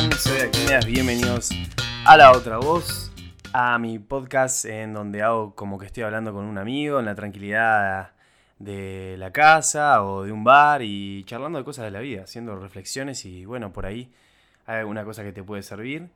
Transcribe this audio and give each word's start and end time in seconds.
Soy 0.00 0.40
Aquinas, 0.40 0.86
bienvenidos 0.86 1.50
a 2.06 2.16
La 2.16 2.32
Otra 2.32 2.56
Voz, 2.56 3.12
a 3.52 3.78
mi 3.78 3.98
podcast 3.98 4.64
en 4.64 4.94
donde 4.94 5.20
hago 5.20 5.54
como 5.54 5.78
que 5.78 5.84
estoy 5.84 6.04
hablando 6.04 6.32
con 6.32 6.46
un 6.46 6.56
amigo 6.56 6.98
en 7.00 7.04
la 7.04 7.14
tranquilidad 7.14 8.12
de 8.58 9.16
la 9.18 9.30
casa 9.30 10.02
o 10.02 10.24
de 10.24 10.32
un 10.32 10.42
bar 10.42 10.80
y 10.80 11.22
charlando 11.24 11.58
de 11.58 11.66
cosas 11.66 11.84
de 11.84 11.90
la 11.90 12.00
vida, 12.00 12.22
haciendo 12.22 12.56
reflexiones 12.56 13.26
y 13.26 13.44
bueno, 13.44 13.74
por 13.74 13.84
ahí 13.84 14.10
hay 14.64 14.78
alguna 14.78 15.04
cosa 15.04 15.22
que 15.22 15.32
te 15.32 15.42
puede 15.42 15.62
servir. 15.62 16.08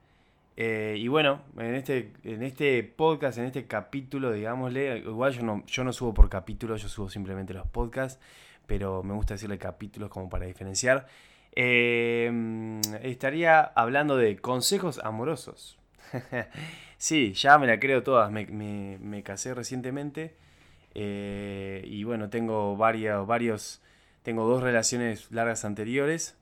Eh, 0.56 0.96
y 0.98 1.08
bueno, 1.08 1.42
en 1.58 1.74
este, 1.74 2.10
en 2.22 2.42
este 2.42 2.82
podcast, 2.84 3.36
en 3.36 3.44
este 3.44 3.66
capítulo, 3.66 4.32
digámosle, 4.32 4.98
igual 5.00 5.32
yo 5.34 5.42
no, 5.42 5.62
yo 5.66 5.84
no 5.84 5.92
subo 5.92 6.14
por 6.14 6.30
capítulo, 6.30 6.76
yo 6.76 6.88
subo 6.88 7.10
simplemente 7.10 7.52
los 7.52 7.66
podcasts, 7.66 8.18
pero 8.66 9.02
me 9.02 9.12
gusta 9.12 9.34
decirle 9.34 9.58
capítulos 9.58 10.08
como 10.08 10.30
para 10.30 10.46
diferenciar. 10.46 11.06
Eh, 11.56 12.80
estaría 13.02 13.60
hablando 13.60 14.16
de 14.16 14.36
consejos 14.38 14.98
amorosos. 15.02 15.78
sí, 16.98 17.32
ya 17.32 17.58
me 17.58 17.66
la 17.66 17.78
creo 17.78 18.02
todas, 18.02 18.30
me, 18.30 19.22
casé 19.24 19.54
recientemente 19.54 20.36
eh, 20.94 21.82
y 21.86 22.04
bueno, 22.04 22.30
tengo 22.30 22.76
varios, 22.76 23.26
varios, 23.26 23.82
tengo 24.22 24.46
dos 24.46 24.62
relaciones 24.62 25.30
largas 25.30 25.64
anteriores 25.64 26.36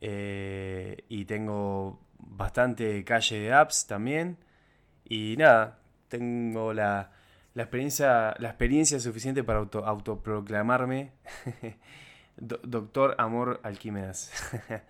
y 0.00 1.24
tengo 1.24 2.00
bastante 2.18 3.04
calle 3.04 3.40
de 3.40 3.52
apps 3.52 3.86
también. 3.86 4.38
Y 5.04 5.36
nada, 5.38 5.78
tengo 6.08 6.72
la, 6.74 7.10
experiencia, 7.54 8.34
la 8.38 8.48
experiencia 8.48 9.00
suficiente 9.00 9.44
para 9.44 9.60
auto, 9.60 9.84
autoproclamarme 9.84 11.12
Doctor 12.40 13.14
Amor 13.18 13.60
Alquímedas. 13.62 14.32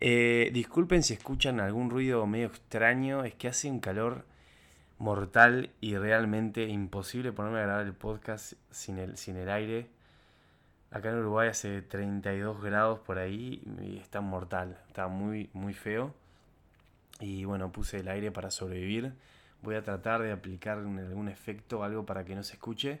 Eh, 0.00 0.50
disculpen 0.52 1.02
si 1.02 1.14
escuchan 1.14 1.58
algún 1.58 1.90
ruido 1.90 2.24
medio 2.24 2.46
extraño, 2.46 3.24
es 3.24 3.34
que 3.34 3.48
hace 3.48 3.68
un 3.68 3.80
calor 3.80 4.24
mortal 4.98 5.70
y 5.80 5.96
realmente 5.96 6.68
imposible 6.68 7.32
ponerme 7.32 7.58
a 7.58 7.62
grabar 7.62 7.86
el 7.86 7.94
podcast 7.94 8.52
sin 8.70 8.98
el, 8.98 9.16
sin 9.16 9.36
el 9.36 9.50
aire. 9.50 9.88
Acá 10.90 11.10
en 11.10 11.18
Uruguay 11.18 11.48
hace 11.48 11.82
32 11.82 12.62
grados 12.62 13.00
por 13.00 13.18
ahí 13.18 13.62
y 13.82 13.98
está 13.98 14.20
mortal, 14.20 14.78
está 14.86 15.08
muy, 15.08 15.50
muy 15.52 15.74
feo. 15.74 16.14
Y 17.20 17.44
bueno, 17.44 17.72
puse 17.72 17.98
el 17.98 18.08
aire 18.08 18.30
para 18.30 18.50
sobrevivir. 18.50 19.12
Voy 19.62 19.74
a 19.74 19.82
tratar 19.82 20.22
de 20.22 20.30
aplicar 20.30 20.78
algún 20.78 21.28
efecto, 21.28 21.82
algo 21.82 22.06
para 22.06 22.24
que 22.24 22.34
no 22.36 22.42
se 22.42 22.54
escuche. 22.54 23.00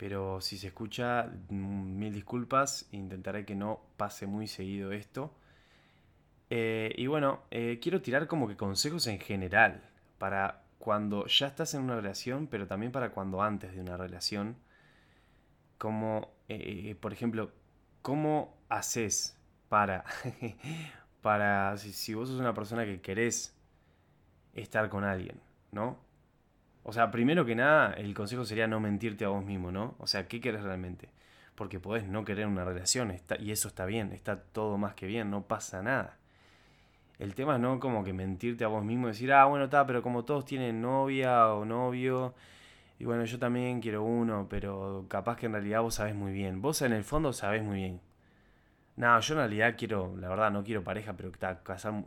Pero 0.00 0.40
si 0.40 0.56
se 0.56 0.68
escucha, 0.68 1.30
mm, 1.50 1.98
mil 1.98 2.14
disculpas. 2.14 2.88
Intentaré 2.90 3.44
que 3.44 3.54
no 3.54 3.82
pase 3.98 4.26
muy 4.26 4.46
seguido 4.46 4.92
esto. 4.92 5.34
Eh, 6.48 6.94
y 6.96 7.06
bueno, 7.06 7.42
eh, 7.50 7.78
quiero 7.82 8.00
tirar 8.00 8.26
como 8.26 8.48
que 8.48 8.56
consejos 8.56 9.06
en 9.08 9.20
general. 9.20 9.82
Para 10.16 10.62
cuando 10.78 11.26
ya 11.26 11.48
estás 11.48 11.74
en 11.74 11.82
una 11.82 11.96
relación, 11.96 12.46
pero 12.46 12.66
también 12.66 12.92
para 12.92 13.10
cuando 13.10 13.42
antes 13.42 13.74
de 13.74 13.80
una 13.82 13.98
relación. 13.98 14.56
Como, 15.76 16.32
eh, 16.48 16.96
por 16.98 17.12
ejemplo, 17.12 17.52
¿cómo 18.00 18.56
haces 18.70 19.36
para 19.68 20.06
para 21.20 21.76
si, 21.76 22.14
vos 22.14 22.30
sos 22.30 22.40
una 22.40 22.54
persona 22.54 22.86
que 22.86 23.02
querés 23.02 23.54
estar 24.54 24.88
con 24.88 25.04
alguien, 25.04 25.38
¿no? 25.72 25.98
O 26.82 26.92
sea, 26.92 27.10
primero 27.10 27.44
que 27.44 27.54
nada, 27.54 27.92
el 27.94 28.14
consejo 28.14 28.44
sería 28.44 28.66
no 28.66 28.80
mentirte 28.80 29.24
a 29.24 29.28
vos 29.28 29.44
mismo, 29.44 29.70
¿no? 29.70 29.94
O 29.98 30.06
sea, 30.06 30.26
¿qué 30.28 30.40
querés 30.40 30.62
realmente? 30.62 31.10
Porque 31.54 31.78
podés 31.80 32.06
no 32.06 32.24
querer 32.24 32.46
una 32.46 32.64
relación 32.64 33.14
y 33.38 33.50
eso 33.50 33.68
está 33.68 33.84
bien, 33.86 34.12
está 34.12 34.40
todo 34.40 34.78
más 34.78 34.94
que 34.94 35.06
bien, 35.06 35.30
no 35.30 35.42
pasa 35.42 35.82
nada. 35.82 36.16
El 37.18 37.34
tema 37.34 37.56
es 37.56 37.60
no 37.60 37.80
como 37.80 38.02
que 38.02 38.12
mentirte 38.14 38.64
a 38.64 38.68
vos 38.68 38.84
mismo 38.84 39.08
decir, 39.08 39.32
ah, 39.32 39.44
bueno, 39.44 39.66
está, 39.66 39.86
pero 39.86 40.02
como 40.02 40.24
todos 40.24 40.46
tienen 40.46 40.80
novia 40.80 41.48
o 41.52 41.64
novio, 41.66 42.34
y 42.98 43.04
bueno, 43.04 43.24
yo 43.24 43.38
también 43.38 43.80
quiero 43.80 44.02
uno, 44.02 44.46
pero 44.48 45.06
capaz 45.08 45.36
que 45.36 45.46
en 45.46 45.52
realidad 45.52 45.82
vos 45.82 45.96
sabés 45.96 46.14
muy 46.14 46.32
bien. 46.32 46.62
Vos 46.62 46.82
en 46.82 46.92
el 46.92 47.04
fondo 47.04 47.32
sabés 47.32 47.62
muy 47.62 47.76
bien 47.76 48.00
no, 49.00 49.18
yo 49.20 49.34
en 49.34 49.38
realidad 49.38 49.74
quiero, 49.78 50.14
la 50.18 50.28
verdad, 50.28 50.50
no 50.50 50.62
quiero 50.62 50.84
pareja, 50.84 51.14
pero 51.14 51.32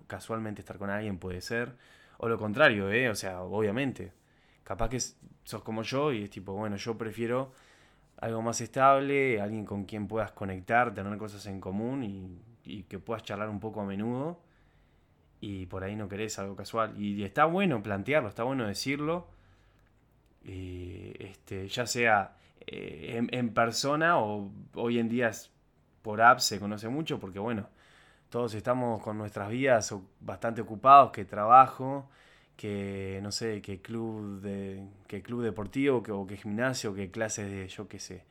casualmente 0.07 0.61
estar 0.61 0.77
con 0.77 0.91
alguien 0.91 1.17
puede 1.17 1.41
ser. 1.41 1.75
O 2.17 2.27
lo 2.29 2.37
contrario, 2.37 2.91
¿eh? 2.91 3.09
O 3.09 3.15
sea, 3.15 3.41
obviamente. 3.41 4.13
Capaz 4.63 4.89
que 4.89 4.99
sos 4.99 5.61
como 5.63 5.83
yo 5.83 6.11
y 6.11 6.23
es 6.23 6.29
tipo, 6.29 6.53
bueno, 6.53 6.77
yo 6.77 6.97
prefiero 6.97 7.51
algo 8.17 8.41
más 8.41 8.61
estable, 8.61 9.41
alguien 9.41 9.65
con 9.65 9.83
quien 9.83 10.07
puedas 10.07 10.31
conectar, 10.31 10.93
tener 10.93 11.17
cosas 11.17 11.45
en 11.47 11.59
común 11.59 12.03
y, 12.63 12.83
que 12.83 12.97
puedas 12.97 13.23
charlar 13.23 13.49
un 13.49 13.59
poco 13.59 13.81
a 13.81 13.85
menudo. 13.85 14.39
Y 15.41 15.65
por 15.65 15.83
ahí 15.83 15.95
no 15.97 16.07
querés 16.07 16.39
algo 16.39 16.55
casual. 16.55 16.97
Y, 16.97 17.23
está 17.23 17.45
bueno 17.45 17.83
plantearlo, 17.83 18.29
está 18.29 18.43
bueno 18.43 18.65
decirlo. 18.65 19.27
Y, 20.45 21.13
este, 21.19 21.67
ya 21.67 21.85
sea 21.85 22.37
eh, 22.65 23.27
en, 23.29 23.53
persona 23.53 24.17
o 24.19 24.51
hoy 24.75 24.99
en 24.99 25.09
día 25.09 25.31
por 26.01 26.21
app 26.21 26.39
se 26.39 26.59
conoce 26.59 26.87
mucho 26.87 27.19
porque, 27.19 27.39
bueno, 27.39 27.67
todos 28.29 28.53
estamos 28.55 29.01
con 29.03 29.17
nuestras 29.17 29.49
vidas 29.49 29.93
bastante 30.21 30.61
ocupados, 30.61 31.11
que 31.11 31.25
trabajo, 31.25 32.09
que, 32.63 33.19
no 33.21 33.33
sé, 33.33 33.61
que 33.61 33.81
club, 33.81 34.39
de, 34.41 34.87
que 35.07 35.21
club 35.21 35.43
deportivo, 35.43 36.01
que, 36.01 36.13
o 36.13 36.25
que 36.25 36.37
gimnasio, 36.37 36.93
que 36.93 37.11
clases 37.11 37.51
de, 37.51 37.67
yo 37.67 37.89
qué 37.89 37.99
sé, 37.99 38.23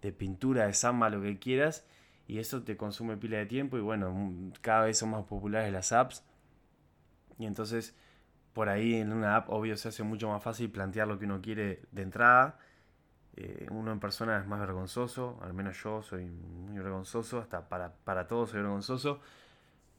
de 0.00 0.10
pintura, 0.12 0.66
de 0.66 0.72
samba, 0.72 1.10
lo 1.10 1.20
que 1.20 1.38
quieras. 1.38 1.84
Y 2.26 2.38
eso 2.38 2.62
te 2.62 2.78
consume 2.78 3.18
pila 3.18 3.36
de 3.38 3.46
tiempo 3.46 3.76
y 3.76 3.80
bueno, 3.82 4.10
mm, 4.12 4.52
cada 4.62 4.86
vez 4.86 4.96
son 4.98 5.10
más 5.10 5.24
populares 5.24 5.70
las 5.72 5.92
apps. 5.92 6.24
Y 7.38 7.44
entonces, 7.44 7.94
por 8.54 8.70
ahí 8.70 8.94
en 8.94 9.12
una 9.12 9.36
app, 9.36 9.50
obvio, 9.50 9.76
se 9.76 9.88
hace 9.88 10.02
mucho 10.02 10.28
más 10.30 10.42
fácil 10.42 10.70
plantear 10.70 11.06
lo 11.06 11.18
que 11.18 11.26
uno 11.26 11.42
quiere 11.42 11.82
de 11.92 12.02
entrada 12.02 12.58
eh, 13.36 13.68
uno 13.70 13.92
en 13.92 14.00
persona 14.00 14.38
es 14.40 14.46
más 14.48 14.58
vergonzoso, 14.58 15.38
al 15.42 15.54
menos 15.54 15.80
yo 15.80 16.02
soy 16.02 16.24
muy 16.24 16.78
vergonzoso, 16.78 17.38
hasta 17.38 17.68
para, 17.68 17.92
para 17.92 18.26
todos 18.26 18.50
soy 18.50 18.60
vergonzoso. 18.62 19.20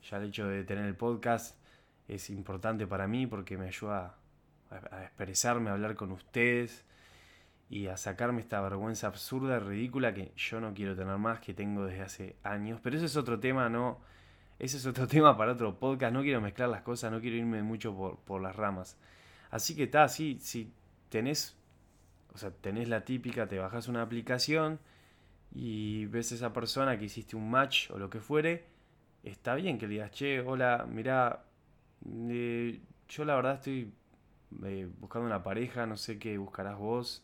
Ya 0.09 0.17
el 0.17 0.25
hecho 0.25 0.47
de 0.47 0.65
tener 0.65 0.85
el 0.85 0.95
podcast 0.95 1.55
es 2.09 2.29
importante 2.29 2.87
para 2.87 3.07
mí 3.07 3.27
porque 3.27 3.57
me 3.57 3.67
ayuda 3.67 4.17
a, 4.69 5.03
expresarme, 5.03 5.69
a 5.69 5.73
hablar 5.73 5.95
con 5.95 6.11
ustedes 6.11 6.85
y 7.69 7.87
a 7.87 7.97
sacarme 7.97 8.41
esta 8.41 8.61
vergüenza 8.61 9.07
absurda, 9.07 9.59
ridícula 9.59 10.13
que 10.13 10.31
yo 10.35 10.59
no 10.59 10.73
quiero 10.73 10.95
tener 10.95 11.17
más, 11.17 11.39
que 11.39 11.53
tengo 11.53 11.85
desde 11.85 12.01
hace 12.01 12.35
años. 12.43 12.79
Pero 12.81 12.97
ese 12.97 13.05
es 13.05 13.15
otro 13.15 13.39
tema, 13.39 13.69
no. 13.69 13.99
Ese 14.57 14.77
es 14.77 14.85
otro 14.85 15.07
tema 15.09 15.37
para 15.37 15.53
otro 15.53 15.77
podcast. 15.77 16.13
No 16.13 16.21
quiero 16.21 16.41
mezclar 16.41 16.69
las 16.69 16.81
cosas, 16.81 17.11
no 17.11 17.21
quiero 17.21 17.37
irme 17.37 17.61
mucho 17.63 17.95
por, 17.95 18.17
por 18.19 18.41
las 18.41 18.55
ramas. 18.55 18.97
Así 19.51 19.75
que 19.75 19.83
está, 19.83 20.07
sí, 20.07 20.37
si 20.41 20.71
tenés 21.09 21.59
o 22.33 22.37
sea, 22.37 22.51
tenés 22.51 22.87
la 22.87 23.03
típica, 23.05 23.47
te 23.47 23.57
bajas 23.59 23.87
una 23.87 24.01
aplicación 24.01 24.79
y 25.53 26.05
ves 26.05 26.31
a 26.31 26.35
esa 26.35 26.53
persona 26.53 26.97
que 26.97 27.05
hiciste 27.05 27.35
un 27.35 27.49
match 27.49 27.89
o 27.91 27.97
lo 27.97 28.09
que 28.09 28.19
fuere, 28.19 28.65
está 29.23 29.55
bien 29.55 29.77
que 29.77 29.87
le 29.87 29.93
digas, 29.93 30.11
che, 30.11 30.41
hola, 30.41 30.85
mirá, 30.87 31.43
eh, 32.05 32.79
yo 33.07 33.25
la 33.25 33.35
verdad 33.35 33.55
estoy 33.55 33.93
eh, 34.63 34.89
buscando 34.99 35.27
una 35.27 35.43
pareja, 35.43 35.85
no 35.85 35.97
sé 35.97 36.19
qué 36.19 36.37
buscarás 36.37 36.77
vos. 36.77 37.23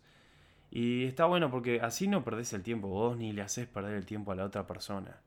Y 0.72 1.06
está 1.06 1.26
bueno 1.26 1.52
porque 1.52 1.82
así 1.82 2.08
no 2.08 2.24
perdés 2.24 2.54
el 2.54 2.64
tiempo 2.64 2.88
vos 2.88 3.18
ni 3.18 3.32
le 3.34 3.42
haces 3.42 3.68
perder 3.68 3.96
el 3.96 4.06
tiempo 4.06 4.32
a 4.32 4.36
la 4.36 4.46
otra 4.46 4.68
persona. 4.68 5.22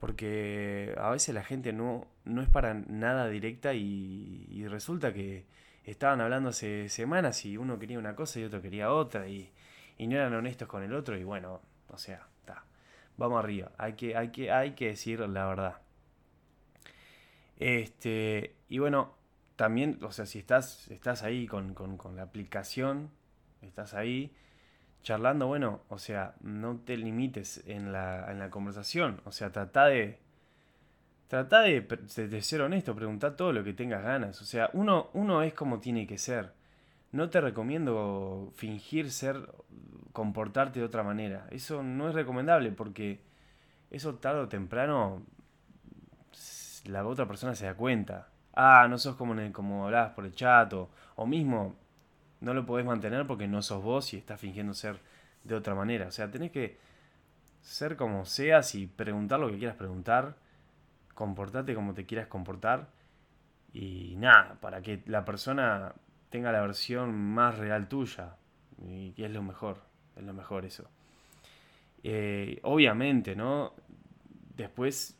Porque 0.00 0.94
a 0.98 1.10
veces 1.10 1.34
la 1.34 1.44
gente 1.44 1.72
no, 1.72 2.06
no 2.24 2.42
es 2.42 2.48
para 2.48 2.74
nada 2.74 3.28
directa 3.28 3.74
y 3.74 4.66
resulta 4.68 5.12
que 5.12 5.46
estaban 5.84 6.20
hablando 6.20 6.50
hace 6.50 6.88
semanas 6.88 7.44
y 7.44 7.56
uno 7.56 7.78
quería 7.78 7.98
una 7.98 8.14
cosa 8.14 8.40
y 8.40 8.44
otro 8.44 8.62
quería 8.62 8.92
otra 8.92 9.28
y, 9.28 9.52
no 9.98 10.16
eran 10.16 10.34
honestos 10.34 10.66
con 10.66 10.82
el 10.82 10.92
otro 10.94 11.16
y 11.16 11.22
bueno, 11.22 11.60
o 11.88 11.96
sea, 11.96 12.26
está. 12.40 12.64
Vamos 13.16 13.38
arriba, 13.38 13.70
hay 13.78 13.92
que, 13.92 14.16
hay 14.16 14.30
que, 14.30 14.50
hay 14.50 14.72
que 14.72 14.88
decir 14.88 15.20
la 15.20 15.46
verdad. 15.46 15.76
Este, 17.62 18.56
y 18.68 18.78
bueno, 18.78 19.14
también, 19.56 19.98
o 20.02 20.12
sea, 20.12 20.26
si 20.26 20.38
estás, 20.38 20.88
estás 20.88 21.22
ahí 21.22 21.46
con, 21.46 21.74
con 21.74 22.16
la 22.16 22.22
aplicación, 22.22 23.10
estás 23.60 23.94
ahí 23.94 24.32
charlando, 25.02 25.46
bueno, 25.46 25.82
o 25.88 25.98
sea, 25.98 26.34
no 26.40 26.78
te 26.78 26.96
limites 26.96 27.62
en 27.66 27.92
la, 27.92 28.30
en 28.30 28.38
la 28.38 28.50
conversación, 28.50 29.20
o 29.24 29.32
sea, 29.32 29.50
trata 29.50 29.86
de 29.86 30.22
Trata 31.32 31.62
de, 31.62 32.42
ser 32.42 32.60
honesto, 32.60 32.94
preguntar 32.94 33.36
todo 33.36 33.54
lo 33.54 33.64
que 33.64 33.72
tengas 33.72 34.02
ganas. 34.02 34.42
O 34.42 34.44
sea, 34.44 34.68
uno, 34.74 35.08
uno 35.14 35.40
es 35.40 35.54
como 35.54 35.80
tiene 35.80 36.06
que 36.06 36.18
ser. 36.18 36.52
No 37.10 37.30
te 37.30 37.40
recomiendo 37.40 38.52
fingir 38.54 39.10
ser, 39.10 39.48
comportarte 40.12 40.80
de 40.80 40.84
otra 40.84 41.02
manera. 41.02 41.46
Eso 41.50 41.82
no 41.82 42.10
es 42.10 42.14
recomendable 42.14 42.70
porque 42.70 43.22
eso 43.90 44.16
tarde 44.16 44.40
o 44.40 44.48
temprano 44.48 45.22
la 46.84 47.06
otra 47.06 47.26
persona 47.26 47.54
se 47.54 47.66
da 47.66 47.74
cuenta. 47.74 48.28
Ah, 48.54 48.86
no 48.88 48.98
sos 48.98 49.16
como, 49.16 49.34
como 49.52 49.86
hablabas 49.86 50.12
por 50.12 50.26
el 50.26 50.34
chat 50.34 50.72
o, 50.74 50.90
o 51.16 51.26
mismo 51.26 51.74
no 52.40 52.54
lo 52.54 52.66
podés 52.66 52.84
mantener 52.84 53.26
porque 53.26 53.46
no 53.46 53.62
sos 53.62 53.82
vos 53.82 54.12
y 54.14 54.18
estás 54.18 54.40
fingiendo 54.40 54.74
ser 54.74 54.98
de 55.44 55.54
otra 55.54 55.74
manera. 55.74 56.08
O 56.08 56.10
sea, 56.10 56.30
tenés 56.30 56.50
que 56.50 56.76
ser 57.62 57.96
como 57.96 58.24
seas 58.24 58.74
y 58.74 58.86
preguntar 58.86 59.40
lo 59.40 59.50
que 59.50 59.58
quieras 59.58 59.76
preguntar 59.76 60.34
comportate 61.14 61.74
como 61.74 61.94
te 61.94 62.06
quieras 62.06 62.26
comportar. 62.26 62.88
Y 63.72 64.16
nada, 64.18 64.56
para 64.60 64.82
que 64.82 65.02
la 65.06 65.24
persona 65.24 65.94
tenga 66.30 66.52
la 66.52 66.60
versión 66.60 67.14
más 67.14 67.58
real 67.58 67.88
tuya. 67.88 68.36
Y 68.84 69.12
que 69.12 69.26
es 69.26 69.30
lo 69.30 69.42
mejor, 69.42 69.78
es 70.16 70.24
lo 70.24 70.32
mejor 70.32 70.64
eso. 70.64 70.88
Eh, 72.02 72.58
obviamente, 72.62 73.36
¿no? 73.36 73.72
Después, 74.56 75.16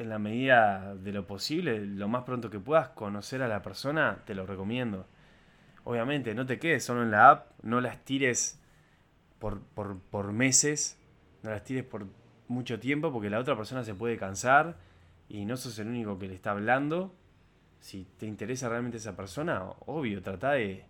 en 0.00 0.08
la 0.08 0.18
medida 0.18 0.94
de 0.94 1.12
lo 1.12 1.26
posible, 1.26 1.84
lo 1.84 2.08
más 2.08 2.24
pronto 2.24 2.48
que 2.50 2.58
puedas 2.58 2.88
conocer 2.90 3.42
a 3.42 3.48
la 3.48 3.62
persona, 3.62 4.22
te 4.24 4.34
lo 4.34 4.46
recomiendo. 4.46 5.06
Obviamente, 5.84 6.34
no 6.34 6.46
te 6.46 6.58
quedes 6.58 6.84
solo 6.84 7.02
en 7.02 7.10
la 7.10 7.30
app, 7.30 7.50
no 7.62 7.80
las 7.80 8.02
tires 8.04 8.58
por, 9.38 9.60
por, 9.60 9.98
por 9.98 10.32
meses, 10.32 10.98
no 11.42 11.50
las 11.50 11.64
tires 11.64 11.84
por 11.84 12.06
mucho 12.48 12.80
tiempo 12.80 13.12
porque 13.12 13.30
la 13.30 13.38
otra 13.38 13.56
persona 13.56 13.84
se 13.84 13.94
puede 13.94 14.16
cansar 14.16 14.76
y 15.28 15.44
no 15.44 15.56
sos 15.56 15.78
el 15.78 15.88
único 15.88 16.18
que 16.18 16.28
le 16.28 16.34
está 16.34 16.52
hablando. 16.52 17.14
Si 17.80 18.06
te 18.18 18.26
interesa 18.26 18.68
realmente 18.68 18.98
esa 18.98 19.16
persona, 19.16 19.62
obvio, 19.86 20.22
trata 20.22 20.52
de, 20.52 20.84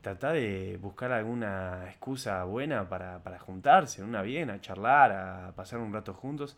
trata 0.00 0.32
de 0.32 0.78
buscar 0.80 1.12
alguna 1.12 1.86
excusa 1.88 2.42
buena 2.44 2.88
para, 2.88 3.22
para 3.22 3.38
juntarse, 3.38 4.02
una 4.02 4.22
bien, 4.22 4.50
a 4.50 4.60
charlar, 4.60 5.12
a 5.12 5.52
pasar 5.54 5.80
un 5.80 5.92
rato 5.92 6.14
juntos. 6.14 6.56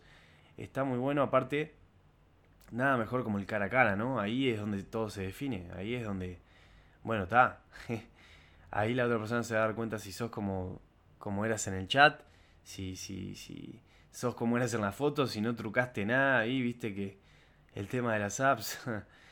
Está 0.57 0.85
muy 0.85 0.99
bueno, 0.99 1.23
aparte, 1.23 1.75
nada 2.71 2.97
mejor 2.97 3.25
como 3.25 3.39
el 3.39 3.47
cara 3.47 3.67
a 3.67 3.71
cara, 3.71 3.97
¿no? 3.97 4.21
Ahí 4.21 4.49
es 4.49 4.61
donde 4.61 4.83
todo 4.83 5.11
se 5.11 5.23
define, 5.23 5.69
ahí 5.77 5.95
es 5.95 6.05
donde, 6.05 6.41
bueno, 7.03 7.25
está. 7.25 7.61
ahí 8.71 8.95
la 8.95 9.07
otra 9.07 9.19
persona 9.19 9.43
se 9.43 9.55
va 9.55 9.65
a 9.65 9.67
dar 9.67 9.75
cuenta 9.75 9.99
si 9.99 10.13
sos 10.13 10.31
como, 10.31 10.81
como 11.19 11.45
eras 11.45 11.67
en 11.69 11.75
el 11.75 11.89
chat, 11.89 12.21
si, 12.63 12.97
si, 12.97 13.35
si 13.35 13.81
sos 14.11 14.35
como 14.35 14.57
eras 14.57 14.75
en 14.75 14.81
la 14.81 14.93
foto, 14.93 15.27
si 15.27 15.41
no 15.41 15.55
trucaste 15.55 16.05
nada, 16.07 16.39
ahí 16.39 16.63
viste 16.63 16.95
que 16.95 17.19
el 17.75 17.89
tema 17.89 18.15
de 18.15 18.21
las 18.21 18.41
apps 18.41 18.81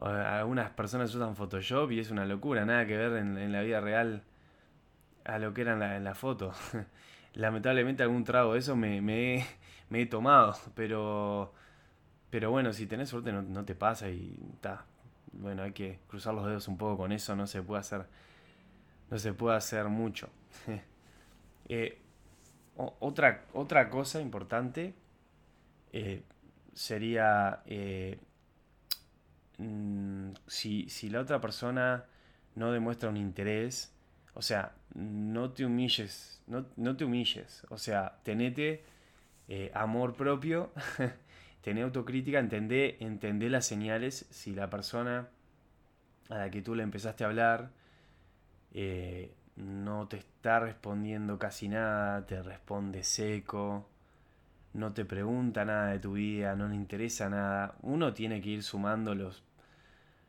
algunas 0.00 0.70
personas 0.70 1.14
usan 1.14 1.36
Photoshop 1.36 1.90
y 1.92 2.00
es 2.00 2.10
una 2.10 2.26
locura, 2.26 2.64
nada 2.64 2.86
que 2.86 2.96
ver 2.96 3.16
en, 3.16 3.52
la 3.52 3.62
vida 3.62 3.80
real 3.80 4.24
a 5.24 5.38
lo 5.38 5.54
que 5.54 5.62
era 5.62 5.96
en 5.96 6.04
la, 6.04 6.14
foto. 6.14 6.52
Lamentablemente 7.34 8.02
algún 8.02 8.24
trago 8.24 8.52
de 8.52 8.58
eso 8.58 8.76
me, 8.76 9.00
me, 9.00 9.46
tomado, 10.06 10.56
pero, 10.74 11.52
pero 12.30 12.50
bueno, 12.50 12.72
si 12.72 12.86
tenés 12.86 13.08
suerte 13.08 13.32
no, 13.32 13.64
te 13.64 13.74
pasa 13.74 14.08
y 14.10 14.38
está. 14.54 14.84
Bueno, 15.32 15.62
hay 15.62 15.72
que 15.72 16.00
cruzar 16.08 16.34
los 16.34 16.46
dedos 16.46 16.68
un 16.68 16.76
poco 16.76 16.96
con 16.96 17.12
eso, 17.12 17.36
no 17.36 17.46
se 17.46 17.62
puede 17.62 17.80
hacer, 17.80 18.06
no 19.10 19.18
se 19.18 19.32
puede 19.32 19.56
hacer 19.56 19.86
mucho. 19.86 20.28
Eh, 21.68 21.98
otra, 22.76 23.44
otra 23.54 23.90
cosa 23.90 24.20
importante 24.20 24.94
eh, 25.92 26.22
sería 26.74 27.62
eh, 27.66 28.20
Mm, 29.58 30.32
si, 30.46 30.88
si 30.90 31.08
la 31.08 31.20
otra 31.20 31.40
persona 31.40 32.04
no 32.54 32.72
demuestra 32.72 33.08
un 33.08 33.16
interés, 33.16 33.92
o 34.34 34.42
sea, 34.42 34.72
no 34.94 35.50
te 35.52 35.64
humilles, 35.64 36.42
no, 36.46 36.66
no 36.76 36.96
te 36.96 37.04
humilles, 37.04 37.66
o 37.70 37.78
sea, 37.78 38.18
tenete 38.22 38.84
eh, 39.48 39.70
amor 39.74 40.14
propio, 40.14 40.72
tené 41.62 41.82
autocrítica, 41.82 42.38
entendé, 42.38 42.96
entendé 43.00 43.50
las 43.50 43.66
señales, 43.66 44.26
si 44.30 44.54
la 44.54 44.70
persona 44.70 45.28
a 46.28 46.38
la 46.38 46.50
que 46.50 46.62
tú 46.62 46.74
le 46.74 46.82
empezaste 46.82 47.24
a 47.24 47.28
hablar 47.28 47.70
eh, 48.74 49.32
no 49.56 50.08
te 50.08 50.18
está 50.18 50.60
respondiendo 50.60 51.38
casi 51.38 51.68
nada, 51.68 52.26
te 52.26 52.42
responde 52.42 53.04
seco, 53.04 53.88
no 54.74 54.92
te 54.92 55.04
pregunta 55.04 55.64
nada 55.64 55.88
de 55.92 55.98
tu 55.98 56.14
vida, 56.14 56.54
no 56.56 56.68
le 56.68 56.74
interesa 56.74 57.30
nada, 57.30 57.76
uno 57.82 58.12
tiene 58.12 58.40
que 58.40 58.50
ir 58.50 58.62
sumando 58.62 59.14
los 59.14 59.46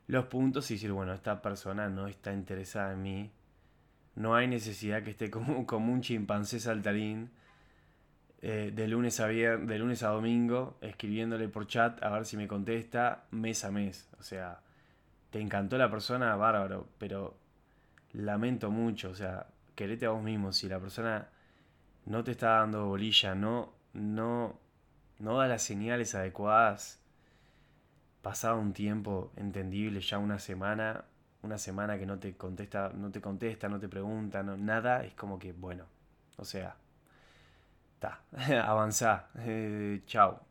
los 0.07 0.25
puntos 0.27 0.71
y 0.71 0.75
decir, 0.75 0.91
bueno, 0.91 1.13
esta 1.13 1.41
persona 1.41 1.89
no 1.89 2.07
está 2.07 2.33
interesada 2.33 2.93
en 2.93 3.01
mí. 3.01 3.31
No 4.15 4.35
hay 4.35 4.47
necesidad 4.47 5.03
que 5.03 5.11
esté 5.11 5.29
como, 5.29 5.65
como 5.67 5.93
un 5.93 6.01
chimpancé 6.01 6.59
saltarín 6.59 7.29
eh, 8.49 8.71
de, 8.73 8.87
lunes 8.87 9.19
a 9.19 9.27
de 9.27 9.77
lunes 9.77 10.03
a 10.03 10.07
domingo 10.07 10.77
escribiéndole 10.79 11.49
por 11.49 11.67
chat 11.67 12.01
a 12.01 12.09
ver 12.11 12.25
si 12.25 12.37
me 12.37 12.47
contesta 12.47 13.25
mes 13.31 13.65
a 13.65 13.71
mes. 13.71 14.07
O 14.19 14.23
sea, 14.23 14.61
te 15.31 15.41
encantó 15.41 15.77
la 15.77 15.91
persona, 15.91 16.33
bárbaro, 16.37 16.87
pero 16.97 17.37
lamento 18.13 18.71
mucho. 18.71 19.09
O 19.09 19.15
sea, 19.15 19.47
querete 19.75 20.05
a 20.05 20.11
vos 20.11 20.23
mismo. 20.23 20.53
Si 20.53 20.69
la 20.69 20.79
persona 20.79 21.27
no 22.05 22.23
te 22.23 22.31
está 22.31 22.59
dando 22.59 22.85
bolilla, 22.85 23.35
no, 23.35 23.73
no, 23.91 24.57
no 25.19 25.37
da 25.37 25.47
las 25.49 25.63
señales 25.63 26.15
adecuadas 26.15 27.01
pasado 28.21 28.59
un 28.59 28.71
tiempo 28.71 29.33
entendible, 29.35 29.99
ya 29.99 30.19
una 30.19 30.39
semana, 30.39 31.03
una 31.41 31.57
semana 31.57 31.99
que 31.99 32.05
no 32.05 32.17
te 32.17 32.37
contesta, 32.37 32.93
no 32.95 33.11
te 33.11 33.19
contesta, 33.19 33.67
no 33.67 33.77
te 33.77 33.89
pregunta, 33.89 34.41
no, 34.41 34.55
nada, 34.55 35.03
es 35.03 35.15
como 35.15 35.37
que, 35.37 35.51
bueno, 35.51 35.83
o 36.37 36.45
sea, 36.45 36.77
está, 37.97 38.21
avanzá, 38.67 39.29
eh, 39.39 40.01
chao. 40.05 40.41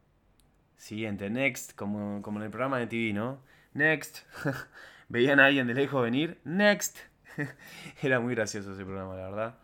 Siguiente, 0.76 1.30
next, 1.30 1.74
como, 1.74 2.20
como 2.20 2.38
en 2.38 2.44
el 2.44 2.50
programa 2.50 2.78
de 2.78 2.86
TV, 2.86 3.12
¿no? 3.12 3.40
Next. 3.72 4.18
Veían 5.08 5.40
a 5.40 5.46
alguien 5.46 5.66
de 5.66 5.74
lejos 5.74 6.02
venir, 6.02 6.40
next. 6.44 6.98
Era 8.02 8.20
muy 8.20 8.34
gracioso 8.34 8.72
ese 8.72 8.84
programa, 8.84 9.16
la 9.16 9.24
verdad. 9.30 9.58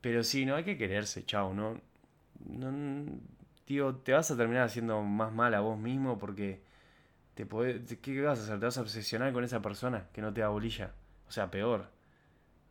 Pero 0.00 0.22
sí, 0.24 0.44
no 0.44 0.56
hay 0.56 0.64
que 0.64 0.76
quererse, 0.76 1.24
chao, 1.24 1.54
¿no? 1.54 1.80
no 2.44 3.06
tío, 3.64 3.94
te 3.96 4.12
vas 4.12 4.30
a 4.30 4.36
terminar 4.36 4.64
haciendo 4.64 5.00
más 5.02 5.32
mal 5.32 5.54
a 5.54 5.60
vos 5.60 5.78
mismo 5.78 6.18
porque 6.18 6.62
te 7.34 7.46
¿qué 7.46 8.22
vas 8.22 8.38
a 8.40 8.42
hacer? 8.42 8.58
¿Te 8.60 8.66
vas 8.66 8.78
a 8.78 8.82
obsesionar 8.82 9.32
con 9.32 9.44
esa 9.44 9.62
persona 9.62 10.08
que 10.12 10.20
no 10.20 10.32
te 10.32 10.40
da 10.42 10.48
bolilla? 10.48 10.92
O 11.28 11.30
sea, 11.30 11.50
peor. 11.50 11.90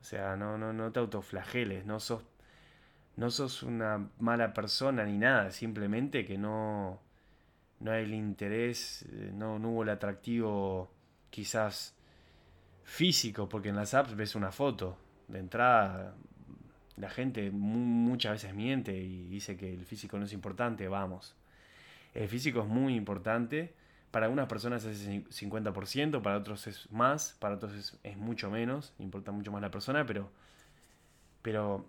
O 0.02 0.04
sea, 0.04 0.36
no, 0.36 0.58
no, 0.58 0.74
no 0.74 0.92
te 0.92 1.00
autoflageles, 1.00 1.86
no 1.86 2.00
sos, 2.00 2.24
no 3.16 3.30
sos 3.30 3.64
una 3.64 4.10
mala 4.20 4.54
persona 4.54 5.06
ni 5.06 5.18
nada, 5.18 5.52
simplemente 5.52 6.26
que 6.26 6.38
no, 6.38 7.00
no 7.80 7.92
hay 7.92 8.04
el 8.04 8.14
interés, 8.14 9.06
eh, 9.12 9.32
no, 9.34 9.60
no 9.60 9.70
hubo 9.70 9.84
el 9.84 9.90
atractivo 9.90 10.92
quizás 11.30 11.96
físico, 12.84 13.50
porque 13.50 13.70
en 13.70 13.76
las 13.76 13.94
apps 13.94 14.16
ves 14.16 14.36
una 14.36 14.52
foto. 14.52 14.98
De 15.28 15.40
entrada, 15.40 16.16
la 16.98 17.10
gente 17.10 17.50
muchas 17.52 18.34
veces 18.34 18.54
miente 18.54 18.96
y 18.96 19.28
dice 19.28 19.58
que 19.58 19.74
el 19.74 19.86
físico 19.86 20.18
no 20.18 20.26
es 20.26 20.34
importante, 20.34 20.88
vamos. 20.88 21.36
El 22.14 22.28
físico 22.28 22.62
es 22.62 22.68
muy 22.68 22.96
importante 22.96 23.74
para 24.14 24.28
algunas 24.28 24.48
personas 24.48 24.86
es 24.86 25.08
50%, 25.08 26.22
para 26.22 26.38
otros 26.38 26.68
es 26.68 26.92
más, 26.92 27.36
para 27.40 27.56
otros 27.56 28.00
es, 28.04 28.16
mucho 28.18 28.52
menos, 28.52 28.94
importa 29.00 29.32
mucho 29.32 29.52
más 29.52 29.60
la 29.60 29.72
persona, 29.72 30.06
pero, 30.06 30.30
pero 31.42 31.88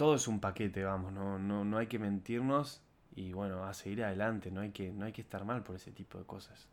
todo 0.00 0.14
es 0.14 0.26
un 0.28 0.40
paquete, 0.40 0.82
vamos, 0.82 1.12
no, 1.12 1.38
no, 1.38 1.62
no 1.62 1.76
hay 1.76 1.86
que 1.86 1.98
mentirnos 1.98 2.80
y 3.14 3.34
bueno, 3.34 3.64
a 3.64 3.74
seguir 3.74 4.02
adelante, 4.02 4.50
no 4.50 4.62
hay, 4.62 4.70
que, 4.70 4.90
no 4.90 5.04
hay 5.04 5.12
que 5.12 5.20
estar 5.20 5.44
mal 5.44 5.62
por 5.62 5.76
ese 5.76 5.90
tipo 5.92 6.16
de 6.16 6.24
cosas. 6.24 6.68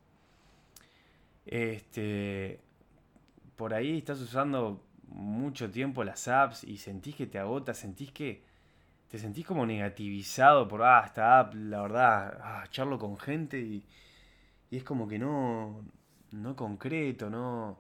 Este, 1.46 2.62
por 3.58 3.74
ahí 3.74 3.98
estás 3.98 4.22
usando 4.22 4.82
mucho 5.10 5.70
tiempo 5.70 6.06
las 6.06 6.30
apps 6.30 6.64
y 6.64 6.78
sentís 6.78 7.16
que 7.16 7.28
te 7.28 7.38
agota, 7.38 7.74
sentís 7.74 8.14
que 8.14 8.44
te 9.10 9.20
sentís 9.20 9.46
como 9.46 9.66
negativizado 9.66 10.66
por, 10.70 10.84
ah, 10.84 11.04
esta 11.06 11.40
app, 11.40 11.54
la 11.54 11.82
verdad, 11.82 12.40
ah, 12.42 12.64
charlo 12.70 12.98
con 12.98 13.18
gente 13.18 13.60
y 13.60 13.84
y 14.70 14.78
es 14.78 14.84
como 14.84 15.08
que 15.08 15.18
no, 15.20 15.84
no 16.32 16.56
concreto, 16.56 17.30
no... 17.30 17.80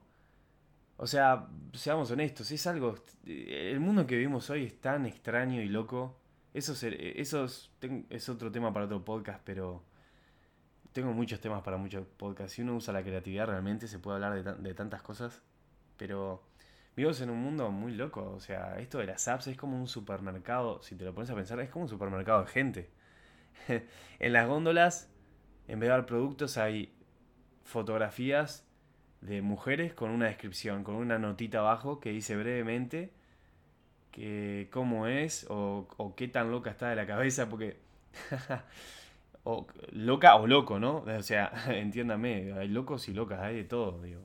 O 0.97 1.07
sea, 1.07 1.47
seamos 1.73 2.11
honestos, 2.11 2.51
es 2.51 2.65
algo... 2.67 2.95
El 3.25 3.79
mundo 3.79 4.05
que 4.07 4.15
vivimos 4.15 4.49
hoy 4.49 4.65
es 4.65 4.81
tan 4.81 5.05
extraño 5.05 5.61
y 5.61 5.69
loco. 5.69 6.17
Eso, 6.53 6.73
eso 6.73 7.45
es, 7.45 7.71
es 8.09 8.29
otro 8.29 8.51
tema 8.51 8.73
para 8.73 8.85
otro 8.85 9.05
podcast, 9.05 9.41
pero 9.43 9.83
tengo 10.91 11.13
muchos 11.13 11.39
temas 11.39 11.61
para 11.61 11.77
muchos 11.77 12.05
podcasts. 12.05 12.53
Si 12.53 12.63
uno 12.63 12.75
usa 12.75 12.93
la 12.93 13.03
creatividad 13.03 13.47
realmente 13.47 13.87
se 13.87 13.99
puede 13.99 14.15
hablar 14.15 14.43
de, 14.43 14.53
de 14.53 14.73
tantas 14.73 15.03
cosas. 15.03 15.43
Pero 15.97 16.43
vivimos 16.95 17.21
en 17.21 17.29
un 17.29 17.41
mundo 17.41 17.69
muy 17.69 17.93
loco. 17.93 18.31
O 18.31 18.39
sea, 18.39 18.79
esto 18.79 18.97
de 18.97 19.05
las 19.05 19.27
apps 19.27 19.47
es 19.47 19.57
como 19.57 19.79
un 19.79 19.87
supermercado. 19.87 20.81
Si 20.81 20.95
te 20.95 21.05
lo 21.05 21.13
pones 21.13 21.29
a 21.29 21.35
pensar, 21.35 21.59
es 21.59 21.69
como 21.69 21.83
un 21.83 21.89
supermercado 21.89 22.41
de 22.41 22.47
gente. 22.47 22.89
en 24.19 24.33
las 24.33 24.47
góndolas 24.47 25.11
en 25.67 25.79
vez 25.79 25.87
de 25.87 25.91
dar 25.91 26.05
productos 26.05 26.57
hay 26.57 26.93
fotografías 27.63 28.66
de 29.21 29.41
mujeres 29.41 29.93
con 29.93 30.11
una 30.11 30.27
descripción, 30.27 30.83
con 30.83 30.95
una 30.95 31.17
notita 31.17 31.59
abajo 31.59 31.99
que 31.99 32.11
dice 32.11 32.35
brevemente 32.35 33.11
que 34.11 34.67
cómo 34.71 35.05
es 35.05 35.45
o, 35.49 35.87
qué 36.15 36.27
tan 36.27 36.49
loca 36.51 36.71
está 36.71 36.89
de 36.89 36.95
la 36.95 37.05
cabeza, 37.05 37.49
porque... 37.49 37.77
o, 39.43 39.67
loca 39.91 40.35
o 40.35 40.47
loco, 40.47 40.79
¿no? 40.79 40.97
O 41.05 41.23
sea, 41.23 41.51
entiéndame, 41.67 42.53
hay 42.53 42.67
locos 42.67 43.07
y 43.09 43.13
locas, 43.13 43.39
hay 43.41 43.57
de 43.57 43.63
todo, 43.63 44.01
digo. 44.01 44.21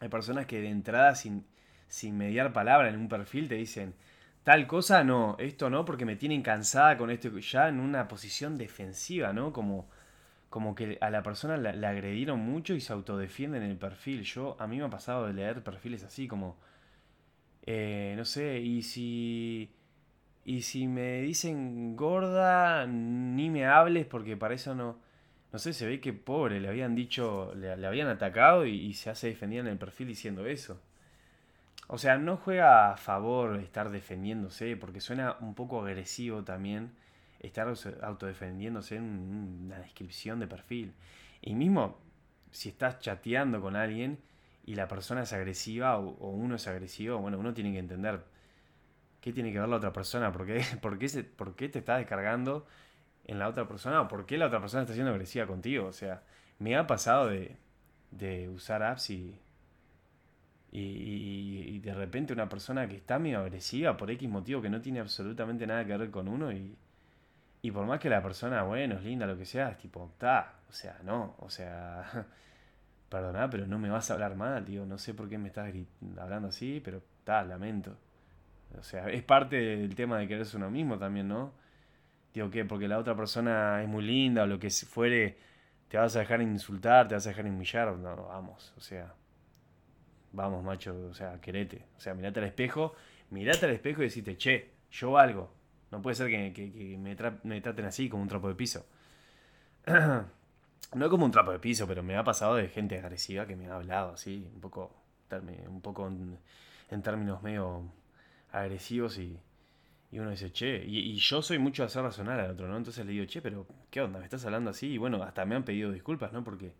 Hay 0.00 0.08
personas 0.08 0.46
que 0.46 0.60
de 0.60 0.70
entrada, 0.70 1.14
sin, 1.14 1.46
sin 1.86 2.16
mediar 2.18 2.52
palabra 2.52 2.88
en 2.88 2.96
un 2.96 3.08
perfil, 3.08 3.48
te 3.48 3.54
dicen, 3.54 3.94
tal 4.42 4.66
cosa 4.66 5.04
no, 5.04 5.36
esto 5.38 5.70
no, 5.70 5.84
porque 5.84 6.04
me 6.04 6.16
tienen 6.16 6.42
cansada 6.42 6.96
con 6.96 7.10
esto, 7.10 7.28
ya 7.38 7.68
en 7.68 7.78
una 7.78 8.08
posición 8.08 8.58
defensiva, 8.58 9.32
¿no? 9.32 9.52
Como 9.52 9.88
como 10.50 10.74
que 10.74 10.98
a 11.00 11.10
la 11.10 11.22
persona 11.22 11.56
la, 11.56 11.88
agredieron 11.88 12.40
mucho 12.40 12.74
y 12.74 12.80
se 12.80 12.92
autodefienden 12.92 13.62
en 13.62 13.70
el 13.70 13.78
perfil. 13.78 14.24
Yo, 14.24 14.56
a 14.58 14.66
mí 14.66 14.78
me 14.78 14.84
ha 14.84 14.90
pasado 14.90 15.26
de 15.26 15.32
leer 15.32 15.62
perfiles 15.62 16.02
así 16.04 16.28
como, 16.28 16.58
eh, 17.66 18.14
no 18.16 18.24
sé, 18.24 18.58
y 18.58 18.82
si, 18.82 19.70
y 20.44 20.62
si 20.62 20.88
me 20.88 21.22
dicen 21.22 21.96
gorda, 21.96 22.86
ni 22.86 23.48
me 23.48 23.66
hables 23.66 24.06
porque 24.06 24.36
para 24.36 24.54
eso 24.54 24.74
no, 24.74 24.98
no 25.52 25.58
sé, 25.60 25.72
se 25.72 25.86
ve 25.86 26.00
que 26.00 26.12
pobre, 26.12 26.60
le 26.60 26.68
habían 26.68 26.96
dicho, 26.96 27.54
le, 27.54 27.86
habían 27.86 28.08
atacado 28.08 28.66
y, 28.66 28.72
y, 28.72 28.94
se 28.94 29.10
hace 29.10 29.28
defender 29.28 29.60
en 29.60 29.68
el 29.68 29.78
perfil 29.78 30.08
diciendo 30.08 30.46
eso. 30.46 30.80
O 31.88 31.98
sea, 31.98 32.18
no 32.18 32.36
juega 32.36 32.92
a 32.92 32.96
favor 32.96 33.56
estar 33.60 33.90
defendiéndose 33.90 34.76
porque 34.76 35.00
suena 35.00 35.36
un 35.40 35.54
poco 35.54 35.80
agresivo 35.82 36.44
también 36.44 36.92
estar 37.40 37.72
autodefendiéndose 38.02 38.96
en 38.96 39.64
una 39.64 39.78
descripción 39.78 40.40
de 40.40 40.46
perfil. 40.46 40.94
Y 41.40 41.54
mismo 41.54 41.98
si 42.50 42.68
estás 42.68 43.00
chateando 43.00 43.60
con 43.60 43.76
alguien 43.76 44.18
y 44.64 44.74
la 44.74 44.88
persona 44.88 45.22
es 45.22 45.32
agresiva 45.32 45.98
o, 45.98 46.30
uno 46.30 46.56
es 46.56 46.66
agresivo, 46.66 47.18
bueno, 47.18 47.38
uno 47.38 47.54
tiene 47.54 47.72
que 47.72 47.78
entender 47.78 48.22
qué 49.20 49.32
tiene 49.32 49.52
que 49.52 49.58
ver 49.58 49.68
la 49.68 49.76
otra 49.76 49.92
persona, 49.92 50.32
por 50.32 50.46
qué, 50.46 50.62
por 50.82 50.98
te 50.98 51.78
está 51.78 51.96
descargando 51.96 52.66
en 53.24 53.38
la 53.38 53.48
otra 53.48 53.66
persona 53.66 54.02
o 54.02 54.08
por 54.08 54.26
qué 54.26 54.38
la 54.38 54.46
otra 54.46 54.60
persona 54.60 54.82
está 54.82 54.94
siendo 54.94 55.12
agresiva 55.12 55.46
contigo. 55.46 55.86
O 55.86 55.92
sea, 55.92 56.22
me 56.58 56.76
ha 56.76 56.86
pasado 56.86 57.28
de, 57.28 57.56
de 58.10 58.48
usar 58.48 58.82
apps 58.82 59.10
y, 59.10 59.38
y, 60.72 61.64
y, 61.68 61.78
de 61.80 61.94
repente 61.94 62.32
una 62.32 62.48
persona 62.48 62.88
que 62.88 62.96
está 62.96 63.18
medio 63.18 63.40
agresiva 63.40 63.96
por 63.96 64.10
X 64.10 64.28
motivo 64.28 64.62
que 64.62 64.70
no 64.70 64.80
tiene 64.80 65.00
absolutamente 65.00 65.66
nada 65.66 65.84
que 65.84 65.96
ver 65.96 66.10
con 66.10 66.28
uno 66.28 66.52
y, 66.52 66.76
y 67.62 67.70
por 67.70 67.86
más 67.86 68.00
que 68.00 68.08
la 68.08 68.22
persona, 68.22 68.62
bueno, 68.62 68.96
es 68.96 69.02
linda, 69.02 69.26
lo 69.26 69.36
que 69.36 69.44
sea, 69.44 69.70
es 69.70 69.78
tipo, 69.78 70.08
está, 70.12 70.54
o 70.68 70.72
sea, 70.72 70.98
no, 71.04 71.34
o 71.38 71.50
sea, 71.50 72.26
perdona, 73.08 73.50
pero 73.50 73.66
no 73.66 73.78
me 73.78 73.90
vas 73.90 74.10
a 74.10 74.14
hablar 74.14 74.34
mal, 74.34 74.64
tío, 74.64 74.86
no 74.86 74.96
sé 74.98 75.14
por 75.14 75.28
qué 75.28 75.36
me 75.36 75.48
estás 75.48 75.72
hablando 76.18 76.48
así, 76.48 76.80
pero 76.82 77.02
está, 77.18 77.42
lamento. 77.44 77.96
O 78.78 78.82
sea, 78.82 79.08
es 79.10 79.22
parte 79.24 79.56
del 79.56 79.94
tema 79.94 80.18
de 80.18 80.28
quererse 80.28 80.56
uno 80.56 80.70
mismo 80.70 80.96
también, 80.98 81.28
¿no? 81.28 81.52
Digo, 82.32 82.50
¿qué? 82.50 82.64
Porque 82.64 82.86
la 82.88 82.98
otra 82.98 83.16
persona 83.16 83.82
es 83.82 83.88
muy 83.88 84.04
linda 84.04 84.44
o 84.44 84.46
lo 84.46 84.58
que 84.58 84.70
fuere, 84.70 85.36
te 85.88 85.98
vas 85.98 86.14
a 86.16 86.20
dejar 86.20 86.40
insultar, 86.40 87.08
te 87.08 87.14
vas 87.14 87.26
a 87.26 87.30
dejar 87.30 87.46
humillar, 87.46 87.92
no, 87.96 88.16
vamos, 88.16 88.72
o 88.76 88.80
sea, 88.80 89.12
vamos, 90.32 90.62
macho, 90.64 91.08
o 91.10 91.14
sea, 91.14 91.40
querete. 91.40 91.86
O 91.96 92.00
sea, 92.00 92.14
mirate 92.14 92.40
al 92.40 92.46
espejo, 92.46 92.94
mirate 93.30 93.66
al 93.66 93.72
espejo 93.72 94.02
y 94.02 94.04
decite, 94.04 94.36
che, 94.36 94.70
yo 94.90 95.18
algo, 95.18 95.52
no 95.90 96.00
puede 96.02 96.14
ser 96.14 96.28
que, 96.28 96.96
me, 96.98 97.16
traten 97.16 97.84
así 97.84 98.08
como 98.08 98.22
un 98.22 98.28
trapo 98.28 98.48
de 98.48 98.54
piso. 98.54 98.86
no 100.94 101.10
como 101.10 101.24
un 101.24 101.30
trapo 101.30 101.50
de 101.50 101.58
piso, 101.58 101.86
pero 101.86 102.02
me 102.02 102.16
ha 102.16 102.24
pasado 102.24 102.56
de 102.56 102.68
gente 102.68 102.98
agresiva 102.98 103.46
que 103.46 103.56
me 103.56 103.68
ha 103.68 103.74
hablado 103.74 104.12
así, 104.12 104.48
un 104.54 104.60
poco, 104.60 104.94
un 105.68 105.80
poco 105.80 106.08
en, 106.08 107.02
términos 107.02 107.42
medio 107.42 107.92
agresivos 108.52 109.18
y, 109.18 109.38
uno 110.12 110.30
dice, 110.30 110.52
che, 110.52 110.84
y, 110.84 111.16
yo 111.16 111.42
soy 111.42 111.58
mucho 111.58 111.82
de 111.82 111.86
hacer 111.86 112.02
razonar 112.02 112.38
al 112.38 112.52
otro, 112.52 112.68
¿no? 112.68 112.76
Entonces 112.76 113.04
le 113.04 113.12
digo, 113.12 113.24
che, 113.26 113.42
pero 113.42 113.66
¿qué 113.90 114.00
onda? 114.00 114.18
¿Me 114.18 114.24
estás 114.24 114.44
hablando 114.44 114.70
así? 114.70 114.88
Y 114.92 114.98
bueno, 114.98 115.22
hasta 115.22 115.44
me 115.44 115.56
han 115.56 115.64
pedido 115.64 115.90
disculpas, 115.90 116.32
¿no? 116.32 116.44
Porque 116.44 116.72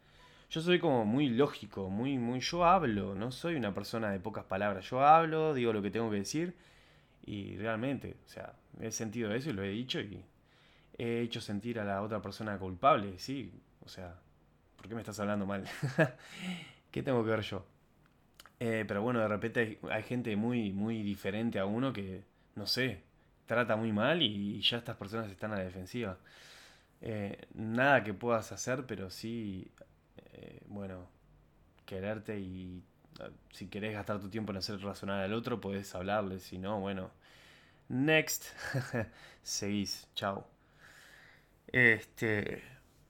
yo 0.51 0.61
soy 0.61 0.79
como 0.79 1.05
muy 1.05 1.29
lógico, 1.29 1.91
muy, 1.91 2.19
muy, 2.19 2.41
yo 2.41 2.65
hablo, 2.65 3.15
no 3.15 3.31
soy 3.33 3.57
una 3.57 3.75
persona 3.75 4.11
de 4.11 4.21
pocas 4.21 4.45
palabras, 4.45 4.89
yo 4.89 5.05
hablo, 5.05 5.55
digo 5.55 5.73
lo 5.73 5.83
que 5.83 5.91
tengo 5.91 6.11
que 6.11 6.17
decir 6.19 6.57
y 7.25 7.57
realmente, 7.57 8.17
o 8.25 8.29
sea, 8.29 8.55
he 8.81 8.91
sentido 8.91 9.33
eso 9.35 9.51
y 9.51 9.53
lo 9.53 9.63
he 9.63 9.69
dicho 9.69 10.01
y 10.01 10.25
he 10.99 11.21
hecho 11.21 11.41
sentir 11.41 11.79
a 11.81 11.85
la 11.85 12.03
otra 12.03 12.21
persona 12.21 12.59
culpable, 12.59 13.19
sí. 13.19 13.53
O 13.85 13.89
sea, 13.89 14.15
¿por 14.77 14.89
qué 14.89 14.95
me 14.95 15.01
estás 15.01 15.19
hablando 15.21 15.47
mal? 15.47 15.65
¿Qué 16.91 17.03
tengo 17.03 17.25
que 17.25 17.31
ver 17.31 17.41
yo? 17.43 17.65
Eh, 18.59 18.85
pero 18.87 19.03
bueno, 19.03 19.21
de 19.21 19.29
repente 19.29 19.79
hay, 19.91 20.03
gente 20.03 20.37
muy, 20.37 20.73
muy 20.73 21.03
diferente 21.03 21.59
a 21.59 21.65
uno 21.65 21.93
que, 21.93 22.25
no 22.57 22.67
sé, 22.67 23.03
trata 23.47 23.77
muy 23.77 23.93
mal 23.93 24.21
y, 24.23 24.61
ya 24.61 24.79
estas 24.79 24.97
personas 24.97 25.31
están 25.31 25.53
a 25.53 25.57
la 25.57 25.65
defensiva. 25.65 26.19
Eh, 27.01 27.47
nada 27.55 28.05
que 28.05 28.13
puedas 28.13 28.53
hacer, 28.53 28.85
pero 28.87 29.09
sí, 29.11 29.71
eh, 30.35 30.61
bueno, 30.69 31.09
quererte 31.87 32.39
y 32.39 32.83
si 33.53 33.69
querés 33.69 33.95
gastar 33.95 34.21
tu 34.21 34.29
tiempo 34.29 34.53
en 34.53 34.59
hacer 34.59 34.81
razonar 34.81 35.23
al 35.23 35.33
otro, 35.35 35.61
podés 35.61 35.95
hablarle. 35.95 36.39
Si 36.41 36.59
no, 36.59 36.81
bueno. 36.81 37.11
Next. 37.89 38.47
Seguís. 39.43 40.09
Chao. 40.15 40.47
Este. 41.67 42.63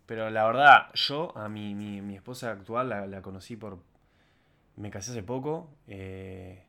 Pero 0.07 0.29
la 0.31 0.45
verdad, 0.45 0.93
yo 0.95 1.37
a 1.37 1.49
mi, 1.49 1.75
mi, 1.75 2.17
esposa 2.17 2.50
actual 2.50 2.88
la, 2.88 3.23
conocí 3.23 3.57
por. 3.57 3.79
Me 4.76 4.90
casé 4.90 5.12
hace 5.12 5.23
poco. 5.23 5.71
Eh, 5.87 6.64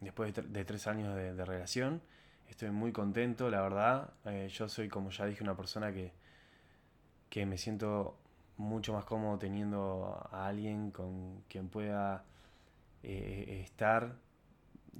después 0.00 0.34
de, 0.34 0.64
tres 0.64 0.86
años 0.86 1.14
de, 1.16 1.44
relación. 1.44 2.02
Estoy 2.48 2.70
muy 2.70 2.92
contento, 2.92 3.50
la 3.50 3.62
verdad. 3.62 4.10
Eh, 4.24 4.48
yo 4.52 4.68
soy, 4.68 4.88
como 4.88 5.10
ya 5.10 5.26
dije, 5.26 5.42
una 5.42 5.56
persona 5.56 5.92
que, 5.92 6.12
que 7.28 7.46
me 7.46 7.58
siento 7.58 8.18
mucho 8.56 8.92
más 8.92 9.04
cómodo 9.04 9.38
teniendo 9.38 10.28
a 10.30 10.46
alguien 10.48 10.90
con 10.90 11.42
quien 11.48 11.68
pueda 11.68 12.24
eh, 13.02 13.62
estar, 13.64 14.16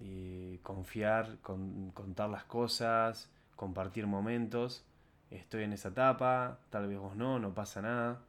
eh, 0.00 0.58
confiar, 0.62 1.38
contar 1.40 2.30
las 2.30 2.44
cosas, 2.44 3.30
compartir 3.56 4.06
momentos. 4.06 4.84
Estoy 5.30 5.64
en 5.64 5.72
esa 5.72 5.90
etapa, 5.90 6.58
tal 6.70 6.88
vez 6.88 6.98
vos 6.98 7.16
no, 7.16 7.38
no 7.38 7.54
pasa 7.54 7.82
nada. 7.82 8.20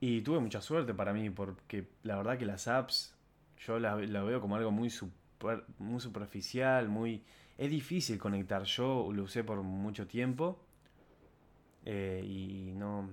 Y 0.00 0.22
tuve 0.22 0.40
mucha 0.40 0.60
suerte 0.60 0.94
para 0.94 1.12
mí, 1.12 1.30
porque 1.30 1.88
la 2.02 2.16
verdad 2.16 2.38
que 2.38 2.46
las 2.46 2.68
apps, 2.68 3.14
yo 3.58 3.78
la 3.78 3.94
veo 3.94 4.40
como 4.40 4.56
algo 4.56 4.70
muy, 4.70 4.90
super, 4.90 5.64
muy 5.78 6.00
superficial, 6.00 6.88
muy... 6.88 7.22
Es 7.58 7.70
difícil 7.70 8.18
conectar, 8.18 8.64
yo 8.64 9.12
lo 9.12 9.24
usé 9.24 9.44
por 9.44 9.62
mucho 9.62 10.06
tiempo 10.06 10.58
eh, 11.84 12.22
y 12.24 12.72
no... 12.74 13.10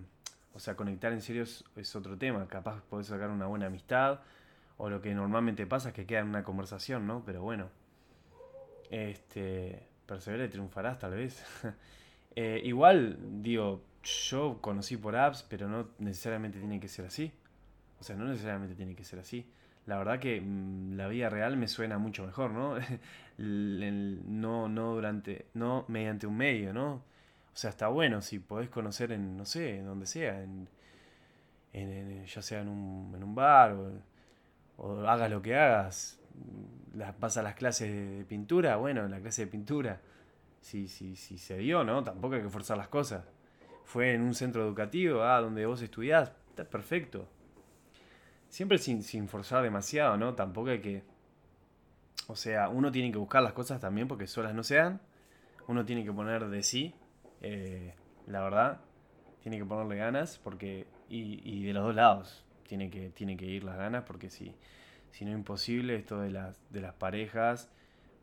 O 0.54 0.60
sea, 0.60 0.76
conectar 0.76 1.14
en 1.14 1.22
serio 1.22 1.44
es, 1.44 1.64
es, 1.76 1.96
otro 1.96 2.18
tema. 2.18 2.48
Capaz 2.48 2.82
podés 2.90 3.08
sacar 3.08 3.30
una 3.30 3.46
buena 3.46 3.68
amistad, 3.68 4.20
o 4.80 4.90
lo 4.90 5.02
que 5.02 5.14
normalmente 5.14 5.68
pasa 5.68 5.90
es 5.90 5.94
que 5.94 6.06
queda 6.06 6.22
en 6.22 6.30
una 6.30 6.44
conversación, 6.44 7.06
¿no? 7.06 7.22
Pero 7.26 7.42
bueno, 7.42 7.70
este, 8.90 9.88
persevera 10.06 10.46
y 10.46 10.50
triunfarás 10.50 10.98
tal 10.98 11.12
vez. 11.12 11.44
Eh, 12.36 12.62
igual, 12.64 13.18
digo, 13.42 13.82
yo 14.04 14.60
conocí 14.62 14.96
por 14.96 15.16
apps, 15.16 15.44
pero 15.50 15.68
no 15.68 15.90
necesariamente 15.98 16.60
tiene 16.60 16.80
que 16.80 16.88
ser 16.88 17.06
así. 17.06 17.34
O 18.00 18.04
sea, 18.04 18.16
no 18.16 18.24
necesariamente 18.26 18.76
tiene 18.76 18.96
que 18.96 19.04
ser 19.04 19.20
así. 19.20 19.46
La 19.88 19.98
verdad 19.98 20.20
que 20.20 20.40
mm, 20.40 20.96
la 20.96 21.08
vida 21.08 21.30
real 21.30 21.58
me 21.58 21.68
suena 21.68 21.98
mucho 21.98 22.26
mejor, 22.26 22.52
¿no? 22.52 22.76
no, 23.38 24.70
no 24.70 24.94
durante, 24.94 25.48
no 25.56 25.86
mediante 25.90 26.28
un 26.28 26.38
medio, 26.38 26.72
¿no? 26.72 26.94
O 26.94 27.56
sea, 27.56 27.72
está 27.72 27.88
bueno 27.90 28.22
si 28.22 28.40
podés 28.40 28.70
conocer 28.70 29.12
en, 29.12 29.36
no 29.36 29.44
sé, 29.44 29.80
en 29.80 29.86
donde 29.86 30.06
sea, 30.06 30.42
en, 30.42 30.70
ya 32.26 32.42
sea 32.42 32.62
en 32.62 32.70
un, 32.70 33.12
en 33.16 33.24
un 33.24 33.36
bar 33.36 33.74
o 33.74 33.92
o 34.80 35.08
hagas 35.08 35.30
lo 35.30 35.42
que 35.42 35.56
hagas, 35.56 36.20
vas 37.20 37.38
a 37.38 37.44
las 37.44 37.56
clases 37.56 37.92
de 37.92 38.26
pintura, 38.26 38.78
bueno, 38.78 39.06
en 39.06 39.12
la 39.12 39.20
clase 39.20 39.46
de 39.46 39.52
pintura, 39.52 40.02
si, 40.62 40.88
si, 40.88 41.16
si 41.16 41.38
se 41.38 41.58
dio, 41.58 41.84
¿no? 41.84 42.04
Tampoco 42.04 42.36
hay 42.36 42.42
que 42.42 42.50
forzar 42.50 42.78
las 42.78 42.88
cosas. 42.88 43.26
Fue 43.84 44.14
en 44.14 44.22
un 44.22 44.34
centro 44.34 44.64
educativo, 44.64 45.24
ah, 45.24 45.42
donde 45.42 45.66
vos 45.66 45.82
estudiás, 45.82 46.32
está 46.50 46.64
perfecto. 46.64 47.28
Siempre 48.48 48.78
sin, 48.78 49.04
sin 49.04 49.28
forzar 49.28 49.64
demasiado, 49.64 50.18
¿no? 50.18 50.34
Tampoco 50.34 50.70
hay 50.70 50.80
que... 50.80 51.04
O 52.28 52.36
sea, 52.36 52.70
uno 52.70 52.92
tiene 52.92 53.12
que 53.12 53.18
buscar 53.18 53.42
las 53.42 53.54
cosas 53.54 53.82
también 53.82 54.08
porque 54.08 54.28
solas 54.28 54.54
no 54.54 54.64
se 54.64 54.76
dan. 54.76 55.02
Uno 55.68 55.86
tiene 55.86 56.04
que 56.04 56.12
poner 56.12 56.48
de 56.48 56.64
sí, 56.64 56.96
eh, 57.42 57.96
la 58.28 58.42
verdad. 58.42 58.82
Tiene 59.42 59.58
que 59.58 59.66
ponerle 59.66 59.98
ganas 59.98 60.40
porque... 60.44 60.88
Y, 61.10 61.42
y 61.44 61.66
de 61.66 61.74
los 61.74 61.84
dos 61.84 61.96
lados 61.96 62.46
tiene 62.70 62.92
que, 62.92 63.10
tiene 63.10 63.36
que 63.36 63.46
ir 63.46 63.64
las 63.64 63.78
ganas 63.78 64.04
porque 64.04 64.30
si, 64.30 64.56
si 65.12 65.26
no 65.26 65.32
es 65.32 65.38
imposible 65.38 65.96
esto 65.96 66.22
de 66.22 66.30
las, 66.30 66.62
de 66.70 66.82
las 66.82 66.94
parejas, 66.94 67.70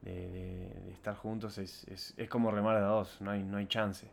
de, 0.02 0.92
estar 0.92 1.16
juntos, 1.16 1.58
es, 1.58 1.84
es, 1.88 2.14
es, 2.16 2.28
como 2.28 2.52
remar 2.52 2.76
a 2.76 2.80
dos, 2.82 3.20
no 3.20 3.32
hay, 3.32 3.42
no 3.42 3.58
hay 3.58 3.66
chance. 3.66 4.08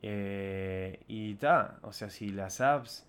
Eh, 0.00 1.00
y 1.08 1.34
ta, 1.34 1.78
o 1.82 1.92
sea, 1.92 2.08
si 2.08 2.30
las 2.30 2.60
apps 2.60 3.04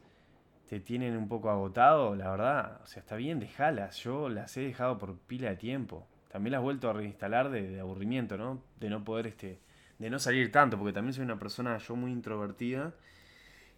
te 0.67 0.79
tienen 0.79 1.15
un 1.15 1.27
poco 1.27 1.51
agotado, 1.51 2.15
la 2.15 2.31
verdad, 2.31 2.81
o 2.83 2.87
sea, 2.87 3.01
está 3.01 3.15
bien, 3.15 3.39
dejalas. 3.39 3.97
Yo 3.97 4.27
las 4.27 4.57
he 4.57 4.61
dejado 4.61 4.97
por 4.97 5.15
pila 5.19 5.49
de 5.49 5.57
tiempo. 5.57 6.07
También 6.31 6.53
las 6.53 6.61
he 6.61 6.63
vuelto 6.63 6.89
a 6.89 6.93
reinstalar 6.93 7.51
de, 7.51 7.69
de 7.69 7.79
aburrimiento, 7.79 8.37
¿no? 8.37 8.63
De 8.79 8.89
no 8.89 9.03
poder, 9.03 9.27
este, 9.27 9.59
de 9.99 10.09
no 10.09 10.17
salir 10.17 10.51
tanto, 10.51 10.79
porque 10.79 10.93
también 10.93 11.13
soy 11.13 11.25
una 11.25 11.37
persona 11.37 11.77
yo 11.77 11.95
muy 11.95 12.11
introvertida 12.11 12.95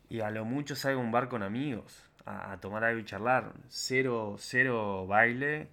y 0.08 0.22
a 0.22 0.32
lo 0.32 0.46
mucho 0.46 0.76
salgo 0.78 1.02
a 1.02 1.04
un 1.04 1.12
bar 1.12 1.28
con 1.28 1.44
amigos 1.44 2.06
a, 2.26 2.58
tomar 2.60 2.84
algo 2.84 3.00
y 3.00 3.06
charlar. 3.06 3.54
Cero, 3.70 4.36
cero 4.40 5.06
baile 5.08 5.70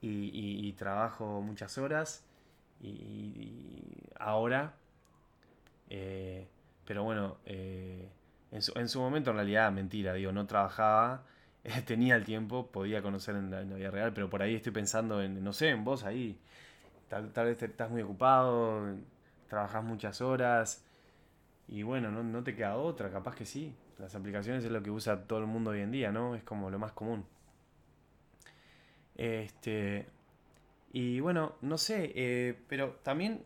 y, 0.00 0.72
trabajo 0.74 1.40
muchas 1.42 1.78
horas. 1.78 2.24
Y, 2.80 3.52
ahora, 4.18 4.74
eh, 5.90 6.46
pero 6.84 7.04
bueno, 7.04 7.38
eh, 7.46 8.08
En 8.52 8.62
su, 8.62 8.72
en 8.78 8.88
su 8.88 9.00
momento, 9.00 9.30
en 9.30 9.36
realidad, 9.36 9.72
mentira, 9.72 10.14
digo, 10.14 10.32
no 10.32 10.46
trabajaba, 10.46 11.24
tenía 11.86 12.16
el 12.16 12.24
tiempo, 12.24 12.68
podía 12.70 13.02
conocer 13.02 13.36
en 13.36 13.50
la, 13.50 13.62
vida 13.62 13.90
real, 13.90 14.12
pero 14.14 14.30
por 14.30 14.42
ahí 14.42 14.54
estoy 14.54 14.72
pensando 14.72 15.22
en, 15.22 15.42
no 15.42 15.52
sé, 15.52 15.70
en 15.70 15.84
vos 15.84 16.04
ahí. 16.04 16.38
Tal, 17.08 17.30
vez 17.30 17.62
estás 17.62 17.90
muy 17.90 18.02
ocupado, 18.02 18.96
trabajas 19.48 19.84
muchas 19.84 20.20
horas 20.20 20.84
y 21.68 21.82
bueno, 21.82 22.10
no, 22.10 22.22
no 22.24 22.42
te 22.44 22.54
queda 22.56 22.76
otra, 22.76 23.10
capaz 23.10 23.36
que 23.36 23.46
sí. 23.46 23.74
Las 23.98 24.14
aplicaciones 24.14 24.64
es 24.64 24.70
lo 24.70 24.82
que 24.82 24.90
usa 24.90 25.26
todo 25.26 25.38
el 25.38 25.46
mundo 25.46 25.70
hoy 25.70 25.80
en 25.80 25.90
día, 25.90 26.10
¿no? 26.10 26.34
Es 26.34 26.42
como 26.42 26.70
lo 26.70 26.78
más 26.78 26.92
común. 26.92 27.24
Este. 29.14 30.06
Y 30.92 31.20
bueno, 31.20 31.56
no 31.60 31.78
sé, 31.78 32.12
eh, 32.14 32.58
pero 32.68 33.00
también, 33.02 33.42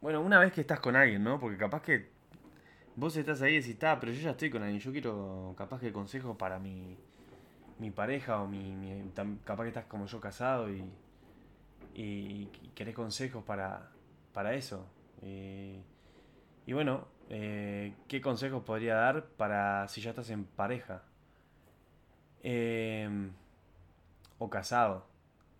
bueno, 0.00 0.20
una 0.20 0.38
vez 0.38 0.52
que 0.52 0.60
estás 0.60 0.80
con 0.80 0.94
alguien, 0.96 1.24
¿no? 1.24 1.40
Porque 1.40 1.56
capaz 1.56 1.82
que 1.82 2.08
vos 2.94 3.16
estás 3.16 3.42
ahí 3.42 3.54
y 3.54 3.56
decís, 3.56 3.72
está, 3.72 3.98
pero 4.00 4.12
yo 4.12 4.20
ya 4.20 4.30
estoy 4.30 4.50
con 4.50 4.62
alguien, 4.62 4.80
yo 4.80 4.92
quiero 4.92 5.54
capaz 5.56 5.80
que 5.80 5.92
consejos 5.92 6.36
para 6.36 6.58
mi, 6.58 6.96
mi 7.78 7.90
pareja 7.90 8.40
o 8.42 8.48
mi, 8.48 9.10
capaz 9.44 9.62
que 9.62 9.68
estás 9.68 9.84
como 9.86 10.06
yo 10.06 10.20
casado 10.20 10.70
y, 10.70 10.84
y, 11.94 12.46
querés 12.74 12.94
consejos 12.94 13.44
para, 13.44 13.90
para 14.32 14.54
eso. 14.54 14.86
Eh, 15.22 15.82
y 16.66 16.72
bueno, 16.72 17.08
eh, 17.30 17.94
¿qué 18.08 18.20
consejos 18.20 18.64
podría 18.64 18.94
dar 18.94 19.26
para 19.26 19.86
si 19.88 20.00
ya 20.00 20.10
estás 20.10 20.30
en 20.30 20.44
pareja? 20.44 21.02
Em, 22.42 23.32
o 24.38 24.48
casado. 24.48 25.06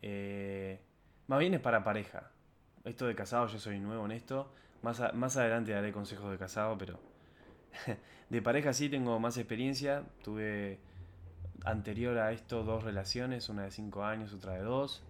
Eh, 0.02 0.80
más 1.26 1.38
bien 1.40 1.54
es 1.54 1.60
para 1.60 1.84
pareja. 1.84 2.30
Esto 2.84 3.06
de 3.06 3.14
casado, 3.14 3.46
yo 3.48 3.58
soy 3.58 3.78
nuevo 3.80 4.04
en 4.06 4.12
esto. 4.12 4.52
Más, 4.82 5.12
más 5.14 5.36
adelante 5.36 5.72
daré 5.72 5.92
consejos 5.92 6.30
de 6.30 6.38
casado, 6.38 6.78
pero 6.78 6.98
de 8.30 8.42
pareja 8.42 8.72
sí 8.72 8.88
tengo 8.88 9.18
más 9.20 9.36
experiencia. 9.36 10.04
Tuve 10.22 10.78
anterior 11.64 12.18
a 12.18 12.32
esto 12.32 12.64
dos 12.64 12.84
relaciones, 12.84 13.48
una 13.48 13.64
de 13.64 13.70
cinco 13.72 14.04
años, 14.04 14.32
otra 14.32 14.54
de 14.54 14.62
dos. 14.62 15.02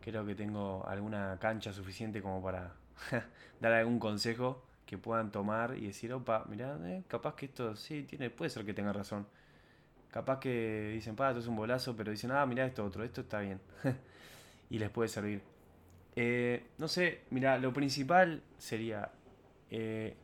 Creo 0.00 0.26
que 0.26 0.34
tengo 0.34 0.84
alguna 0.86 1.38
cancha 1.40 1.72
suficiente 1.72 2.20
como 2.22 2.42
para 2.42 2.72
dar 3.60 3.72
algún 3.72 3.98
consejo 3.98 4.64
que 4.86 4.98
puedan 4.98 5.30
tomar 5.30 5.76
y 5.76 5.86
decir, 5.86 6.12
opa, 6.12 6.44
mirá, 6.48 6.78
eh, 6.84 7.02
capaz 7.08 7.34
que 7.34 7.46
esto 7.46 7.74
sí 7.76 8.02
tiene, 8.02 8.30
puede 8.30 8.50
ser 8.50 8.64
que 8.64 8.74
tenga 8.74 8.92
razón. 8.92 9.26
Capaz 10.10 10.40
que 10.40 10.90
dicen, 10.92 11.16
pa, 11.16 11.30
esto 11.30 11.40
es 11.40 11.46
un 11.46 11.56
bolazo, 11.56 11.96
pero 11.96 12.10
dicen, 12.10 12.30
ah, 12.30 12.44
mira 12.46 12.64
esto 12.66 12.84
otro, 12.84 13.04
esto 13.04 13.22
está 13.22 13.40
bien. 13.40 13.60
y 14.70 14.78
les 14.78 14.90
puede 14.90 15.08
servir. 15.08 15.42
Eh, 16.16 16.66
no 16.78 16.86
sé, 16.86 17.22
mira, 17.30 17.58
lo 17.58 17.72
principal 17.72 18.42
sería 18.58 19.10
eh, 19.70 20.14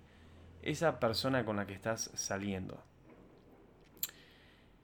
esa 0.62 1.00
persona 1.00 1.45
con 1.45 1.57
la 1.57 1.67
que 1.67 1.75
estás 1.75 2.11
saliendo. 2.14 2.81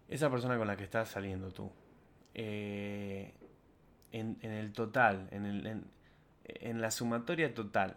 Esa 0.09 0.30
persona 0.30 0.59
con 0.59 0.66
la 0.66 0.76
que 0.76 0.85
estás 0.85 1.09
saliendo 1.09 1.52
tú. 1.52 1.71
en, 2.35 3.33
el 4.42 4.73
total, 4.73 5.28
en, 5.30 5.47
el, 5.47 5.85
en 6.45 6.80
la 6.80 6.90
sumatoria 6.90 7.54
total 7.54 7.97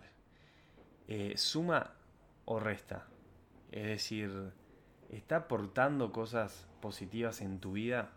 eh, 1.10 1.34
suma 1.38 1.92
o 2.46 2.60
resta. 2.60 3.08
Es 3.72 3.84
decir, 3.84 4.52
¿está 5.10 5.38
aportando 5.38 6.12
cosas 6.12 6.68
positivas 6.82 7.42
en 7.42 7.60
tu 7.60 7.72
vida? 7.72 8.12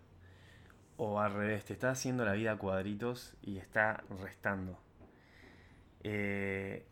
O 0.99 1.19
al 1.19 1.33
revés, 1.33 1.65
te 1.65 1.73
está 1.73 1.91
haciendo 1.91 2.27
la 2.27 2.35
vida 2.35 2.53
a 2.53 2.59
cuadritos 2.59 3.35
y 3.43 3.57
está 3.57 4.05
restando. 4.21 4.79
Eh, 6.05 6.85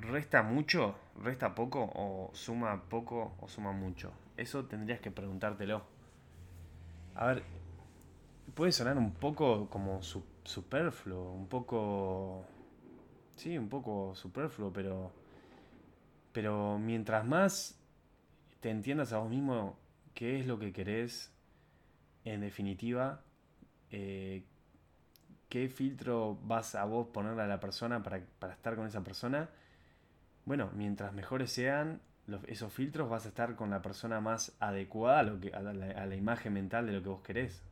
¿Resta 0.00 0.44
mucho? 0.44 0.94
¿Resta 1.20 1.56
poco? 1.56 1.90
¿O 1.92 2.30
suma 2.32 2.84
poco 2.88 3.34
o 3.40 3.48
suma 3.48 3.72
mucho? 3.72 4.12
Eso 4.36 4.66
tendrías 4.66 5.00
que 5.00 5.10
preguntártelo. 5.10 5.82
A 7.16 7.26
ver, 7.26 7.42
puede 8.54 8.70
sonar 8.70 8.96
un 8.96 9.12
poco 9.12 9.68
como 9.70 10.00
superfluo, 10.44 11.32
un 11.32 11.48
poco 11.48 12.44
Sí, 13.40 13.56
un 13.56 13.70
poco 13.70 14.14
superfluo, 14.14 14.70
pero. 14.70 15.12
Pero 16.30 16.78
mientras 16.78 17.24
más 17.24 17.80
te 18.60 18.68
entiendas 18.68 19.14
a 19.14 19.18
vos 19.18 19.30
mismo 19.30 19.78
qué 20.12 20.38
es 20.38 20.46
lo 20.46 20.58
que 20.58 20.74
querés, 20.74 21.32
en 22.26 22.42
definitiva, 22.42 23.22
eh, 23.90 24.44
qué 25.48 25.70
filtro 25.70 26.38
vas 26.42 26.74
a 26.74 26.84
vos 26.84 27.08
ponerle 27.14 27.40
a 27.40 27.46
la 27.46 27.60
persona 27.60 28.02
para, 28.02 28.18
estar 28.18 28.76
con 28.76 28.86
esa 28.86 29.02
persona, 29.02 29.48
bueno, 30.44 30.70
mientras 30.74 31.14
mejores 31.14 31.50
sean 31.50 32.02
esos 32.46 32.70
filtros, 32.74 33.08
vas 33.08 33.24
a 33.24 33.30
estar 33.30 33.56
con 33.56 33.70
la 33.70 33.80
persona 33.80 34.20
más 34.20 34.54
adecuada 34.60 35.20
a, 35.20 35.22
lo 35.22 35.40
que, 35.40 35.50
a 35.54 35.62
la 35.62 36.14
imagen 36.14 36.52
mental 36.52 36.86
de 36.86 36.92
lo 36.92 37.02
que 37.02 37.08
vos 37.08 37.22
querés. 37.22 37.62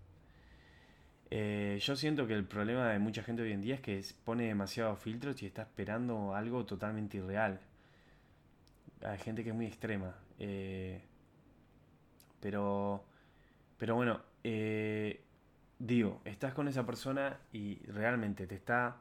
Eh, 1.31 1.79
yo 1.83 1.95
siento 1.95 2.27
que 2.27 2.33
el 2.33 2.45
problema 2.45 2.89
de 2.89 2.99
mucha 2.99 3.23
gente 3.23 3.43
hoy 3.43 3.53
en 3.53 3.61
día 3.61 3.75
es 3.75 3.81
que 3.81 4.03
pone 4.25 4.47
demasiados 4.47 4.99
filtros 4.99 5.43
y 5.43 5.47
está 5.47 5.63
esperando 5.63 6.35
algo 6.35 6.65
totalmente 6.65 7.19
irreal. 7.19 7.61
Hay 9.03 9.19
gente 9.19 9.45
que 9.45 9.51
es 9.51 9.55
muy 9.55 9.67
extrema. 9.67 10.15
Eh, 10.39 11.03
pero, 12.41 13.05
pero 13.77 13.95
bueno, 13.95 14.23
eh, 14.43 15.23
digo, 15.79 16.23
estás 16.25 16.55
con 16.55 16.69
esa 16.69 16.87
persona 16.87 17.39
y 17.53 17.77
realmente 17.87 18.47
te 18.47 18.55
está... 18.55 18.97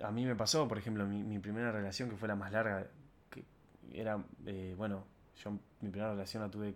a 0.00 0.10
mí 0.12 0.24
me 0.26 0.36
pasó, 0.36 0.68
por 0.68 0.78
ejemplo, 0.78 1.06
mi, 1.06 1.38
primera 1.38 1.72
relación, 1.72 2.08
que 2.10 2.16
fue 2.16 2.28
la 2.28 2.36
más 2.36 2.52
larga, 2.52 2.86
que 3.30 3.44
era, 3.92 4.22
bueno, 4.76 5.04
yo 5.42 5.52
mi 5.80 5.90
primera 5.90 6.12
relación 6.12 6.42
la 6.42 6.50
tuve 6.50 6.74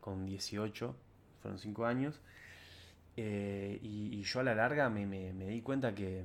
con 0.00 0.24
18, 0.24 0.96
fueron 1.42 1.58
5 1.58 1.84
años. 1.84 2.20
Eh, 3.16 3.78
y, 3.82 4.22
yo 4.22 4.40
a 4.40 4.42
la 4.42 4.54
larga 4.54 4.90
me, 4.90 5.06
di 5.32 5.62
cuenta 5.62 5.94
que, 5.94 6.24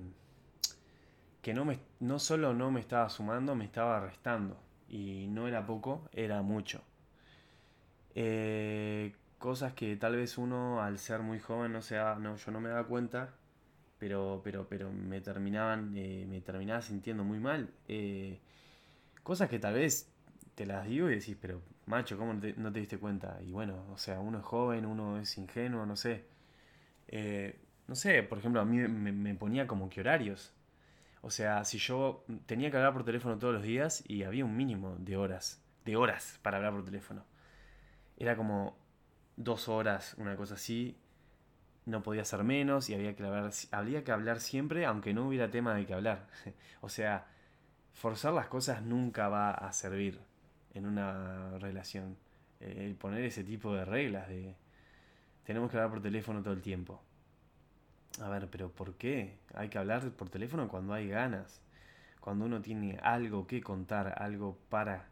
que 1.41 1.53
no, 1.53 1.65
me, 1.65 1.79
no 1.99 2.19
solo 2.19 2.53
no 2.53 2.71
me 2.71 2.79
estaba 2.79 3.09
sumando, 3.09 3.55
me 3.55 3.65
estaba 3.65 3.99
restando. 3.99 4.57
Y 4.89 5.27
no 5.29 5.47
era 5.47 5.65
poco, 5.65 6.09
era 6.13 6.41
mucho. 6.41 6.81
Eh, 8.15 9.13
cosas 9.37 9.73
que 9.73 9.95
tal 9.95 10.15
vez 10.17 10.37
uno 10.37 10.81
al 10.81 10.99
ser 10.99 11.21
muy 11.21 11.39
joven 11.39 11.71
no 11.71 11.81
se 11.81 11.95
no, 11.95 12.35
yo 12.35 12.51
no 12.51 12.59
me 12.59 12.69
daba 12.69 12.85
cuenta, 12.87 13.33
pero, 13.99 14.41
pero, 14.43 14.67
pero 14.67 14.91
me 14.91 15.21
terminaban, 15.21 15.93
eh, 15.95 16.25
me 16.29 16.41
terminaba 16.41 16.81
sintiendo 16.81 17.23
muy 17.23 17.39
mal. 17.39 17.69
cosas 19.23 19.49
que 19.49 19.59
tal 19.59 19.75
vez 19.75 20.11
te 20.55 20.65
las 20.65 20.85
digo 20.87 21.09
y 21.09 21.15
decís, 21.15 21.37
pero 21.39 21.61
macho, 21.85 22.17
¿cómo 22.17 22.39
te, 22.39 22.53
no 22.53 22.71
te 22.71 22.79
diste 22.79 22.97
cuenta? 22.97 23.39
Y 23.45 23.51
bueno, 23.51 23.85
o 23.93 23.97
sea, 23.97 24.19
uno 24.19 24.39
es 24.39 24.45
joven, 24.45 24.85
uno 24.85 25.19
es 25.19 25.37
ingenuo, 25.37 25.85
no 25.85 25.95
sé. 25.95 26.25
Eh, 27.11 27.59
no 27.87 27.95
sé, 27.95 28.23
por 28.23 28.37
ejemplo, 28.37 28.61
a 28.61 28.65
mí 28.65 28.77
me, 28.77 29.35
ponía 29.35 29.67
como 29.67 29.89
que 29.89 29.99
horarios. 29.99 30.53
O 31.21 31.29
sea, 31.29 31.63
si 31.65 31.77
yo 31.77 32.25
tenía 32.45 32.71
que 32.71 32.77
hablar 32.77 32.93
por 32.93 33.03
teléfono 33.03 33.37
todos 33.37 33.53
los 33.53 33.63
días 33.63 34.03
y 34.07 34.23
había 34.23 34.45
un 34.45 34.55
mínimo 34.55 34.95
de 34.97 35.17
horas, 35.17 35.61
de 35.85 35.95
horas 35.95 36.39
para 36.41 36.57
hablar 36.57 36.73
por 36.73 36.85
teléfono. 36.85 37.25
Era 38.17 38.35
como 38.35 38.77
dos 39.35 39.67
horas, 39.67 40.15
una 40.17 40.35
cosa 40.35 40.55
así. 40.55 40.97
No 41.85 42.01
podía 42.03 42.23
ser 42.25 42.43
menos 42.43 42.89
y 42.89 42.93
había 42.93 43.15
que 43.15 43.23
hablar, 43.23 43.51
había 43.71 44.03
que 44.03 44.11
hablar 44.11 44.39
siempre, 44.39 44.85
aunque 44.85 45.13
no 45.13 45.27
hubiera 45.27 45.51
tema 45.51 45.75
de 45.75 45.85
que 45.85 45.93
hablar. 45.93 46.27
o 46.81 46.89
sea, 46.89 47.27
forzar 47.93 48.33
las 48.33 48.47
cosas 48.47 48.81
nunca 48.83 49.27
va 49.29 49.51
a 49.51 49.73
servir 49.73 50.19
en 50.73 50.85
una 50.85 51.57
relación. 51.59 52.17
Eh, 52.59 52.85
el 52.85 52.95
poner 52.95 53.23
ese 53.25 53.43
tipo 53.43 53.73
de 53.75 53.85
reglas 53.85 54.27
de 54.29 54.55
tenemos 55.51 55.69
que 55.69 55.75
hablar 55.75 55.91
por 55.91 56.01
teléfono 56.01 56.41
todo 56.41 56.53
el 56.53 56.61
tiempo. 56.61 57.03
A 58.21 58.29
ver, 58.29 58.49
pero 58.49 58.71
¿por 58.71 58.95
qué? 58.95 59.39
Hay 59.53 59.67
que 59.67 59.77
hablar 59.77 60.09
por 60.11 60.29
teléfono 60.29 60.69
cuando 60.69 60.93
hay 60.93 61.09
ganas, 61.09 61.61
cuando 62.21 62.45
uno 62.45 62.61
tiene 62.61 62.97
algo 63.03 63.47
que 63.47 63.59
contar, 63.59 64.15
algo 64.21 64.57
para 64.69 65.09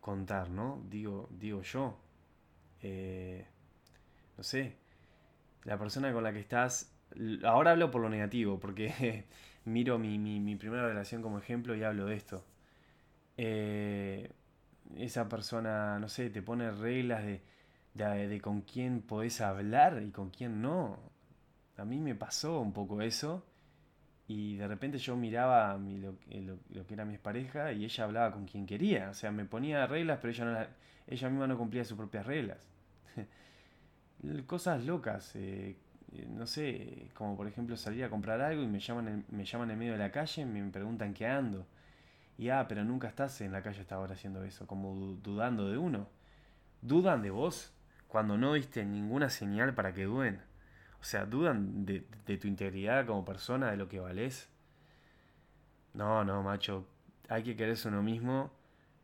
contar, 0.00 0.50
¿no? 0.50 0.82
Digo, 0.88 1.28
digo 1.30 1.62
yo. 1.62 2.00
Eh, 2.82 3.46
no 4.36 4.42
sé, 4.42 4.76
la 5.62 5.78
persona 5.78 6.12
con 6.12 6.24
la 6.24 6.32
que 6.32 6.40
estás... 6.40 6.92
Ahora 7.44 7.70
hablo 7.70 7.92
por 7.92 8.02
lo 8.02 8.08
negativo, 8.08 8.58
porque 8.58 9.26
miro 9.64 10.00
mi, 10.00 10.18
mi, 10.18 10.56
primera 10.56 10.88
relación 10.88 11.22
como 11.22 11.38
ejemplo 11.38 11.76
y 11.76 11.84
hablo 11.84 12.06
de 12.06 12.16
esto. 12.16 12.44
Eh, 13.36 14.32
esa 14.96 15.28
persona, 15.28 16.00
no 16.00 16.08
sé, 16.08 16.28
te 16.28 16.42
pone 16.42 16.72
reglas 16.72 17.24
de 17.24 17.40
de, 17.94 18.40
con 18.40 18.62
quién 18.62 19.02
podés 19.02 19.40
hablar 19.40 20.02
y 20.02 20.10
con 20.10 20.30
quién 20.30 20.62
no. 20.62 20.98
A 21.76 21.84
mí 21.84 21.98
me 21.98 22.14
pasó 22.14 22.60
un 22.60 22.72
poco 22.72 23.00
eso 23.02 23.44
y 24.28 24.56
de 24.56 24.68
repente 24.68 24.98
yo 24.98 25.16
miraba 25.16 25.76
lo, 25.76 26.14
lo, 26.70 26.86
que 26.86 26.94
era 26.94 27.04
mi 27.04 27.18
pareja 27.18 27.72
y 27.72 27.84
ella 27.84 28.04
hablaba 28.04 28.32
con 28.32 28.46
quien 28.46 28.66
quería. 28.66 29.10
O 29.10 29.14
sea, 29.14 29.32
me 29.32 29.44
ponía 29.44 29.86
reglas, 29.86 30.18
pero 30.20 30.32
ella, 30.32 30.44
no 30.44 30.66
ella 31.06 31.28
misma 31.28 31.46
no 31.46 31.58
cumplía 31.58 31.84
sus 31.84 31.96
propias 31.96 32.26
reglas. 32.26 32.68
Cosas 34.46 34.84
locas. 34.84 35.34
Eh, 35.34 35.76
eh, 36.12 36.26
no 36.28 36.46
sé, 36.46 37.08
como 37.14 37.36
por 37.36 37.46
ejemplo 37.46 37.76
salir 37.76 38.04
a 38.04 38.10
comprar 38.10 38.40
algo 38.40 38.62
y 38.62 38.66
me 38.66 38.80
llaman, 38.80 39.08
en, 39.08 39.24
me 39.30 39.44
llaman 39.44 39.70
en 39.70 39.78
medio 39.78 39.92
de 39.92 39.98
la 39.98 40.10
calle 40.12 40.42
y 40.42 40.44
me 40.44 40.70
preguntan 40.70 41.14
qué 41.14 41.26
ando. 41.26 41.66
Y 42.38 42.48
ah, 42.50 42.66
pero 42.68 42.84
nunca 42.84 43.08
estás 43.08 43.40
en 43.40 43.52
la 43.52 43.62
calle 43.62 43.80
hasta 43.80 43.96
ahora 43.96 44.14
haciendo 44.14 44.44
eso, 44.44 44.66
como 44.66 44.94
dudando 45.22 45.68
de 45.68 45.76
uno. 45.76 46.08
¿Dudan 46.82 47.22
de 47.22 47.30
vos 47.30 47.74
cuando 48.10 48.36
no 48.36 48.54
diste 48.54 48.84
ninguna 48.84 49.30
señal 49.30 49.72
para 49.72 49.94
que 49.94 50.04
duden? 50.04 50.42
O 51.00 51.04
sea, 51.04 51.26
¿dudan 51.26 51.86
de, 51.86 52.00
tu 52.36 52.48
integridad 52.48 53.06
como 53.06 53.24
persona, 53.24 53.70
de 53.70 53.76
lo 53.76 53.88
que 53.88 54.00
valés? 54.00 54.50
No, 55.94 56.24
no, 56.24 56.42
macho. 56.42 56.86
Hay 57.28 57.44
que 57.44 57.56
quererse 57.56 57.88
uno 57.88 58.02
mismo. 58.02 58.50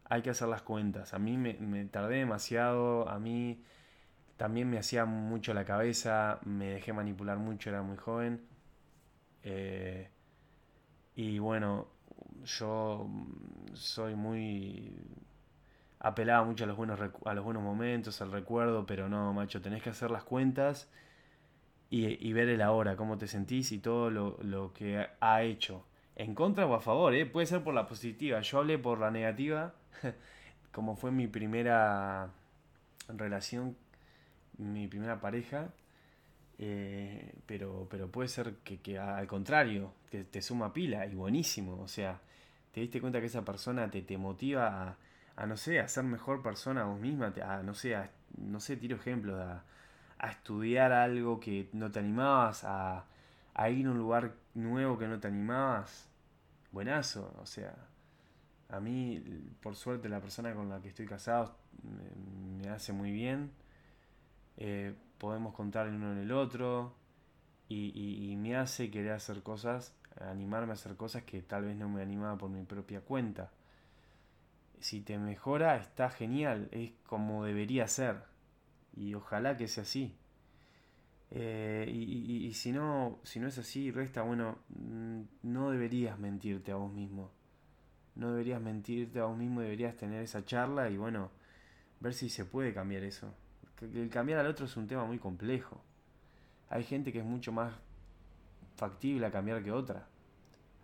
Hay 0.04 0.22
que 0.22 0.30
hacer 0.30 0.48
las 0.48 0.62
cuentas. 0.62 1.14
A 1.14 1.18
mí 1.20 1.36
me, 1.38 1.84
tardé 1.86 2.16
demasiado. 2.16 3.08
A 3.08 3.18
mí 3.20 3.62
también 4.36 4.68
me 4.68 4.78
hacía 4.78 5.04
mucho 5.04 5.54
la 5.54 5.64
cabeza. 5.64 6.40
Me 6.44 6.66
dejé 6.70 6.92
manipular 6.92 7.38
mucho. 7.38 7.70
Era 7.70 7.82
muy 7.82 7.96
joven. 7.96 8.44
Eh, 9.44 10.10
y 11.14 11.38
bueno, 11.38 11.88
yo 12.44 13.08
soy 13.74 14.16
muy 14.16 14.92
apelaba 15.98 16.44
mucho 16.44 16.64
a 16.64 16.66
los 16.66 16.76
buenos 16.76 17.00
a 17.24 17.34
los 17.34 17.44
buenos 17.44 17.62
momentos, 17.62 18.20
al 18.22 18.32
recuerdo, 18.32 18.86
pero 18.86 19.08
no, 19.08 19.32
macho, 19.32 19.60
tenés 19.60 19.82
que 19.82 19.90
hacer 19.90 20.10
las 20.10 20.24
cuentas 20.24 20.90
y, 21.90 22.32
ver 22.32 22.48
el 22.48 22.62
ahora, 22.62 22.96
cómo 22.96 23.16
te 23.16 23.28
sentís 23.28 23.72
y 23.72 23.78
todo 23.78 24.10
lo, 24.10 24.72
que 24.74 25.06
ha 25.20 25.42
hecho. 25.42 25.84
En 26.16 26.34
contra 26.34 26.66
o 26.66 26.74
a 26.74 26.80
favor, 26.80 27.14
¿eh? 27.14 27.26
puede 27.26 27.46
ser 27.46 27.62
por 27.62 27.74
la 27.74 27.86
positiva. 27.86 28.40
Yo 28.40 28.58
hablé 28.58 28.78
por 28.78 28.98
la 28.98 29.10
negativa, 29.10 29.74
como 30.72 30.96
fue 30.96 31.12
mi 31.12 31.26
primera 31.28 32.30
relación, 33.08 33.76
mi 34.58 34.88
primera 34.88 35.20
pareja. 35.20 35.70
Eh, 36.58 37.34
pero, 37.44 37.86
pero 37.90 38.10
puede 38.10 38.28
ser 38.28 38.56
que, 38.64 38.98
al 38.98 39.26
contrario, 39.26 39.92
que 40.10 40.24
te 40.24 40.42
suma 40.42 40.72
pila 40.72 41.06
y 41.06 41.14
buenísimo. 41.14 41.80
O 41.80 41.88
sea, 41.88 42.20
te 42.72 42.80
diste 42.80 43.00
cuenta 43.00 43.20
que 43.20 43.26
esa 43.26 43.44
persona 43.44 43.90
te, 43.90 44.02
te 44.02 44.18
motiva 44.18 44.82
a, 44.82 44.96
no 45.44 45.58
sé, 45.58 45.80
a 45.80 45.88
ser 45.88 46.04
mejor 46.04 46.42
persona 46.42 46.84
vos 46.84 46.98
misma, 46.98 47.34
a, 47.44 47.62
no 47.62 47.74
sé, 47.74 47.94
a, 47.94 48.10
no 48.38 48.58
sé, 48.60 48.76
tiro 48.76 48.96
ejemplos, 48.96 49.38
a, 49.38 49.64
a 50.18 50.30
estudiar 50.30 50.92
algo 50.92 51.40
que 51.40 51.68
no 51.72 51.90
te 51.90 51.98
animabas, 51.98 52.64
a, 52.64 53.04
a 53.54 53.70
ir 53.70 53.86
a 53.86 53.90
un 53.90 53.98
lugar 53.98 54.34
nuevo 54.54 54.98
que 54.98 55.08
no 55.08 55.20
te 55.20 55.28
animabas. 55.28 56.08
Buenazo, 56.72 57.34
o 57.40 57.46
sea, 57.46 57.74
a 58.68 58.80
mí, 58.80 59.22
por 59.62 59.76
suerte, 59.76 60.08
la 60.08 60.20
persona 60.20 60.54
con 60.54 60.68
la 60.68 60.80
que 60.80 60.88
estoy 60.88 61.06
casado 61.06 61.56
me, 61.82 62.68
hace 62.70 62.92
muy 62.92 63.12
bien. 63.12 63.52
Eh, 64.56 64.94
podemos 65.18 65.54
contar 65.54 65.86
el 65.86 65.94
uno 65.94 66.12
en 66.12 66.18
el 66.18 66.32
otro. 66.32 66.94
Y, 67.68 68.30
y, 68.30 68.36
me 68.36 68.56
hace 68.56 68.90
querer 68.92 69.12
hacer 69.12 69.42
cosas, 69.42 69.92
animarme 70.20 70.70
a 70.70 70.74
hacer 70.74 70.94
cosas 70.96 71.24
que 71.24 71.42
tal 71.42 71.64
vez 71.64 71.76
no 71.76 71.88
me 71.88 72.00
animaba 72.00 72.38
por 72.38 72.48
mi 72.48 72.62
propia 72.62 73.00
cuenta. 73.00 73.50
Si 74.80 75.00
te 75.00 75.18
mejora, 75.18 75.76
está 75.76 76.10
genial, 76.10 76.68
es 76.72 76.92
como 77.06 77.44
debería 77.44 77.88
ser 77.88 78.22
y 78.96 79.14
ojalá 79.14 79.56
que 79.56 79.68
sea 79.68 79.82
así. 79.82 80.16
Eh, 81.30 81.90
y, 81.92 82.52
si, 82.54 82.72
no, 82.72 83.18
si 83.24 83.40
no 83.40 83.48
es 83.48 83.58
así, 83.58 83.90
resta, 83.90 84.22
bueno, 84.22 84.58
mm, 84.68 85.20
no 85.42 85.70
deberías 85.70 86.18
mentirte 86.18 86.72
a 86.72 86.76
vos 86.76 86.92
mismo. 86.92 87.30
No 88.14 88.30
deberías 88.30 88.60
mentirte 88.60 89.18
a 89.18 89.24
vos 89.24 89.36
mismo, 89.36 89.60
deberías 89.60 89.96
tener 89.96 90.22
esa 90.22 90.44
charla 90.44 90.88
y 90.88 90.96
bueno, 90.96 91.30
ver 92.00 92.14
si 92.14 92.30
se 92.30 92.44
puede 92.44 92.72
cambiar 92.72 93.02
eso. 93.02 93.34
El 93.82 94.08
cambiar 94.08 94.38
al 94.40 94.46
otro 94.46 94.64
es 94.64 94.76
un 94.76 94.86
tema 94.86 95.04
muy 95.04 95.18
complejo. 95.18 95.82
Hay 96.70 96.84
gente 96.84 97.12
que 97.12 97.18
es 97.18 97.24
mucho 97.24 97.52
más 97.52 97.74
factible 98.76 99.26
a 99.26 99.30
cambiar 99.30 99.62
que 99.62 99.72
otra. 99.72 100.08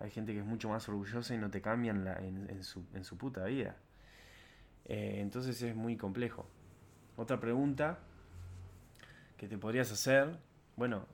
Hay 0.03 0.11
gente 0.11 0.33
que 0.33 0.41
es 0.41 0.45
mucho 0.45 0.69
más 0.69 0.89
orgullosa 0.89 1.33
y 1.33 1.39
no 1.39 1.49
te 1.49 1.63
cambian 1.63 2.05
en, 2.09 2.51
en, 2.51 2.65
su, 2.65 2.85
en 2.93 3.05
su 3.05 3.17
puta 3.17 3.45
vida. 3.45 3.77
Eh, 4.87 5.19
entonces 5.21 5.63
es 5.63 5.77
muy 5.77 5.97
complejo. 5.97 6.45
Otra 7.17 7.39
pregunta 7.39 8.01
que 9.37 9.47
te 9.47 9.59
podrías 9.59 9.93
hacer, 9.93 10.37
bueno, 10.77 11.07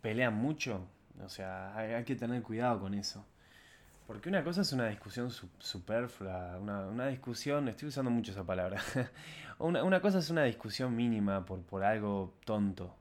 pelean 0.00 0.34
mucho, 0.34 0.86
o 1.22 1.28
sea, 1.28 1.76
hay, 1.76 2.04
que 2.04 2.16
tener 2.16 2.42
cuidado 2.42 2.80
con 2.80 2.94
eso. 2.94 3.26
Porque 4.06 4.30
una 4.30 4.42
cosa 4.42 4.62
es 4.62 4.72
una 4.72 4.86
discusión 4.86 5.30
superflua, 5.58 6.58
una, 6.58 7.08
discusión, 7.08 7.68
estoy 7.68 7.88
usando 7.88 8.10
mucho 8.10 8.32
esa 8.32 8.44
palabra, 8.44 8.80
una, 9.58 9.82
una, 9.84 10.00
cosa 10.00 10.20
es 10.20 10.30
una 10.30 10.44
discusión 10.44 10.96
mínima 10.96 11.44
por 11.44 11.84
algo 11.84 12.34
tonto, 12.44 12.94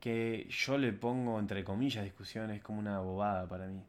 que 0.00 0.46
yo 0.48 0.78
le 0.78 0.92
pongo 0.92 1.38
entre 1.38 1.64
comillas 1.64 2.04
discusión, 2.04 2.50
es 2.50 2.62
como 2.62 2.78
una 2.80 3.00
bobada 3.00 3.46
para 3.48 3.66
mí. 3.66 3.82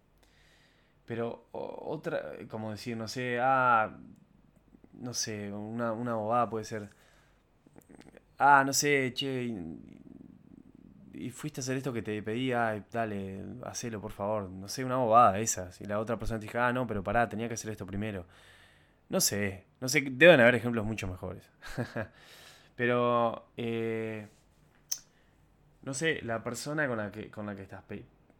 Pero 1.05 1.47
otra, 1.51 2.33
como 2.49 2.71
decir, 2.71 2.97
no 2.97 3.07
sé, 3.07 3.39
ah, 3.41 3.97
no 4.93 5.13
sé, 5.13 5.51
una, 5.53 5.93
una 5.93 6.15
bobada 6.15 6.49
puede 6.49 6.65
ser, 6.65 6.89
ah, 8.39 8.63
no 8.65 8.73
sé, 8.73 9.13
che, 9.13 9.45
y, 11.13 11.29
fuiste 11.31 11.61
a 11.61 11.63
hacer 11.63 11.77
esto 11.77 11.93
que 11.93 12.01
te 12.01 12.21
pedía, 12.23 12.83
dale, 12.91 13.43
hacelo 13.63 14.01
por 14.01 14.11
favor, 14.11 14.49
no 14.49 14.67
sé, 14.67 14.83
una 14.85 14.97
bobada 14.97 15.39
esa. 15.39 15.71
Si 15.71 15.85
la 15.85 15.99
otra 15.99 16.17
persona 16.17 16.39
te 16.39 16.45
dice, 16.45 16.59
ah, 16.59 16.71
no, 16.73 16.85
pero 16.87 17.03
pará, 17.03 17.27
tenía 17.29 17.47
que 17.47 17.55
hacer 17.55 17.71
esto 17.71 17.85
primero. 17.85 18.25
No 19.09 19.21
sé, 19.21 19.65
no 19.81 19.89
sé, 19.89 20.01
deben 20.01 20.39
haber 20.41 20.55
ejemplos 20.55 20.85
mucho 20.85 21.07
mejores. 21.07 21.49
pero, 22.75 23.47
eh, 23.57 24.27
no 25.87 25.93
sé, 25.93 26.19
la 26.21 26.43
persona 26.43 26.85
con 26.85 26.97
la 26.97 27.13
que, 27.13 27.31
con 27.31 27.45
la 27.45 27.55
que 27.55 27.61
estás 27.61 27.81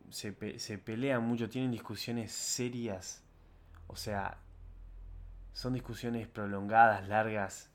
se, 0.09 0.59
se 0.59 0.77
pelean 0.77 1.23
mucho, 1.23 1.47
tienen 1.47 1.71
discusiones 1.71 2.33
serias. 2.33 3.23
O 3.87 3.95
sea, 3.95 4.37
son 5.53 5.71
discusiones 5.71 6.27
prolongadas, 6.27 7.07
largas. 7.07 7.69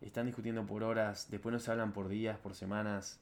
Están 0.00 0.24
discutiendo 0.24 0.64
por 0.64 0.82
horas, 0.82 1.28
después 1.30 1.52
no 1.52 1.58
se 1.58 1.70
hablan 1.70 1.92
por 1.92 2.08
días, 2.08 2.38
por 2.38 2.54
semanas. 2.54 3.20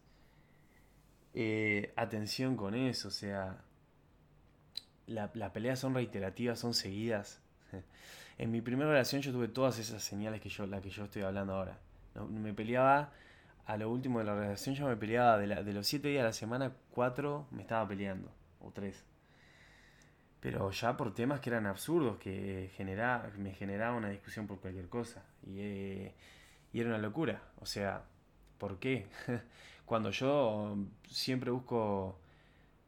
Eh, 1.34 1.92
atención 1.96 2.56
con 2.56 2.76
eso, 2.76 3.08
o 3.08 3.10
sea, 3.10 3.58
las 5.08 5.50
peleas 5.50 5.80
son 5.80 5.94
reiterativas, 5.94 6.60
son 6.60 6.74
seguidas. 6.74 7.40
En 8.38 8.52
mi 8.52 8.60
primera 8.60 8.88
relación 8.88 9.20
yo 9.20 9.32
tuve 9.32 9.48
todas 9.48 9.80
esas 9.80 10.00
señales 10.00 10.40
que 10.40 10.48
yo, 10.48 10.64
la 10.64 10.80
que 10.80 10.90
yo 10.90 11.06
estoy 11.06 11.22
hablando 11.22 11.54
ahora. 11.54 11.76
Me 12.30 12.54
peleaba, 12.54 13.10
a 13.68 13.76
lo 13.76 13.88
último 13.90 14.18
de 14.18 14.24
la 14.24 14.34
relación 14.34 14.74
yo 14.74 14.88
me 14.88 14.96
peleaba, 14.96 15.38
de, 15.38 15.72
los 15.72 15.86
siete 15.86 16.08
días 16.08 16.22
a 16.22 16.24
la 16.26 16.32
semana, 16.32 16.72
cuatro 16.90 17.46
me 17.52 17.62
estaba 17.62 17.86
peleando, 17.86 18.28
o 18.60 18.72
tres 18.72 19.04
pero 20.40 20.70
ya 20.70 20.96
por 20.96 21.14
temas 21.14 21.40
que 21.40 21.50
eran 21.50 21.66
absurdos, 21.66 22.18
que 22.18 22.70
genera, 22.76 23.30
me 23.38 23.52
generaba 23.52 23.96
una 23.96 24.08
discusión 24.08 24.46
por 24.46 24.60
cualquier 24.60 24.88
cosa. 24.88 25.24
Y, 25.44 25.58
eh, 25.58 26.14
y 26.72 26.80
era 26.80 26.90
una 26.90 26.98
locura. 26.98 27.42
O 27.60 27.66
sea, 27.66 28.04
¿por 28.58 28.78
qué? 28.78 29.06
Cuando 29.84 30.10
yo 30.10 30.76
siempre 31.08 31.50
busco, 31.50 32.18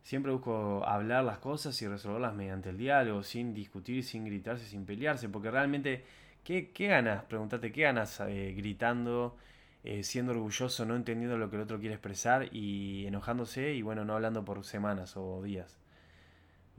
siempre 0.02 0.32
busco 0.32 0.84
hablar 0.86 1.24
las 1.24 1.38
cosas 1.38 1.80
y 1.82 1.88
resolverlas 1.88 2.34
mediante 2.34 2.70
el 2.70 2.76
diálogo, 2.78 3.22
sin 3.22 3.52
discutir, 3.54 4.04
sin 4.04 4.24
gritarse, 4.24 4.66
sin 4.66 4.86
pelearse, 4.86 5.28
porque 5.28 5.50
realmente, 5.50 6.04
¿qué, 6.44 6.70
ganas? 6.78 7.24
Pregúntate, 7.24 7.72
¿qué 7.72 7.82
ganas 7.82 8.20
eh, 8.20 8.54
gritando? 8.56 9.36
Eh, 9.82 10.02
siendo 10.02 10.32
orgulloso, 10.32 10.84
no 10.84 10.94
entendiendo 10.94 11.38
lo 11.38 11.48
que 11.48 11.56
el 11.56 11.62
otro 11.62 11.78
quiere 11.78 11.94
expresar 11.94 12.54
y 12.54 13.06
enojándose 13.06 13.72
y 13.72 13.82
bueno, 13.82 14.04
no 14.04 14.14
hablando 14.14 14.44
por 14.44 14.64
semanas 14.64 15.16
o 15.16 15.42
días 15.42 15.80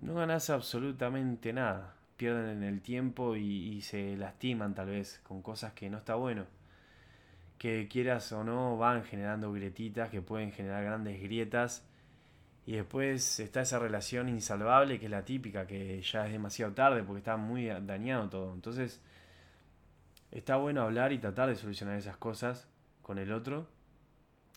no 0.02 0.16
ganas 0.16 0.50
absolutamente 0.50 1.54
nada. 1.54 1.96
Pierden 2.18 2.64
el 2.64 2.82
tiempo 2.82 3.36
y, 3.36 3.82
se 3.82 4.18
lastiman 4.18 4.76
tal 4.76 4.90
vez 4.90 5.20
con 5.24 5.42
cosas 5.42 5.74
que 5.74 5.90
no 5.90 5.98
está 6.00 6.16
bueno. 6.16 6.46
Que 7.58 7.88
quieras 7.88 8.32
o 8.32 8.44
no 8.44 8.78
van 8.78 9.04
generando 9.04 9.52
grietitas 9.54 10.10
que 10.10 10.22
pueden 10.22 10.52
generar 10.52 10.84
grandes 10.84 11.22
grietas. 11.22 11.86
Y 12.66 12.74
después 12.74 13.40
está 13.40 13.62
esa 13.62 13.80
relación 13.80 14.30
insalvable 14.30 15.00
que 15.00 15.06
es 15.06 15.12
la 15.12 15.26
típica, 15.26 15.66
que 15.66 16.02
ya 16.02 16.26
es 16.26 16.32
demasiado 16.32 16.74
tarde 16.74 17.04
porque 17.04 17.20
está 17.20 17.38
muy 17.38 17.68
dañado 17.68 18.30
todo. 18.30 18.54
Entonces 18.54 19.02
está 20.32 20.58
bueno 20.58 20.82
hablar 20.82 21.12
y 21.12 21.20
tratar 21.20 21.50
de 21.50 21.56
solucionar 21.56 21.98
esas 21.98 22.18
cosas 22.18 22.71
con 23.02 23.18
el 23.18 23.32
otro. 23.32 23.68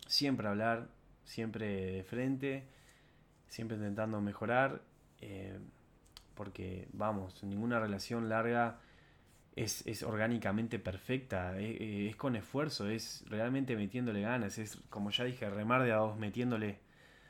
Siempre 0.07 0.49
hablar, 0.49 0.89
siempre 1.25 1.93
de 1.93 2.05
frente, 2.05 2.69
siempre 3.49 3.77
intentando 3.77 4.21
mejorar 4.21 4.83
eh, 5.21 5.59
porque, 6.35 6.89
vamos, 6.93 7.43
ninguna 7.45 7.79
relación 7.79 8.29
larga 8.29 8.81
es, 9.57 10.03
orgánicamente 10.03 10.79
perfecta, 10.79 11.59
eh, 11.59 11.77
eh, 11.81 12.09
es, 12.11 12.17
con 12.17 12.37
esfuerzo, 12.37 12.89
es 12.89 13.25
realmente 13.29 13.77
metiéndole 13.77 14.23
ganas, 14.23 14.59
es 14.59 14.77
como 14.91 15.11
ya 15.11 15.25
dije, 15.25 15.49
remar 15.49 15.85
de 15.85 15.93
a 15.93 15.97
dos 15.97 16.19
metiéndole. 16.19 16.81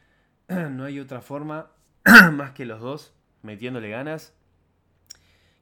no 0.49 0.85
hay 0.85 1.01
otra 1.01 1.21
forma 1.21 1.71
más 2.33 2.53
que 2.53 2.65
los 2.65 2.81
dos 2.81 3.15
metiéndole 3.43 3.91
ganas, 3.91 4.35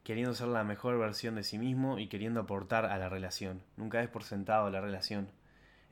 queriendo 0.03 0.33
ser 0.33 0.47
la 0.47 0.63
mejor 0.63 0.97
versión 0.97 1.35
de 1.35 1.43
sí 1.43 1.57
mismo 1.59 1.99
y 1.99 2.07
queriendo 2.07 2.41
aportar 2.41 2.85
a 2.85 2.97
la 2.97 3.09
relación. 3.09 3.61
Nunca 3.75 4.01
es 4.01 4.09
por 4.09 4.23
sentado 4.23 4.69
la 4.69 4.81
relación. 4.81 5.29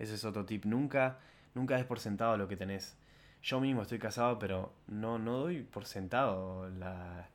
Ese 0.01 0.15
es 0.15 0.25
otro 0.25 0.45
tip. 0.45 0.65
Nunca, 0.65 1.19
nunca 1.55 1.77
es 1.79 1.85
por 1.85 1.99
sentado 1.99 2.37
lo 2.37 2.47
que 2.47 2.57
tenés 2.57 2.97
yo 3.43 3.59
mismo 3.59 3.81
estoy 3.81 3.99
casado, 3.99 4.37
pero 4.39 4.73
no, 4.87 5.17
no 5.17 5.37
doy 5.39 5.63
por 5.63 5.85
sentado 5.85 6.69
la, 6.69 7.29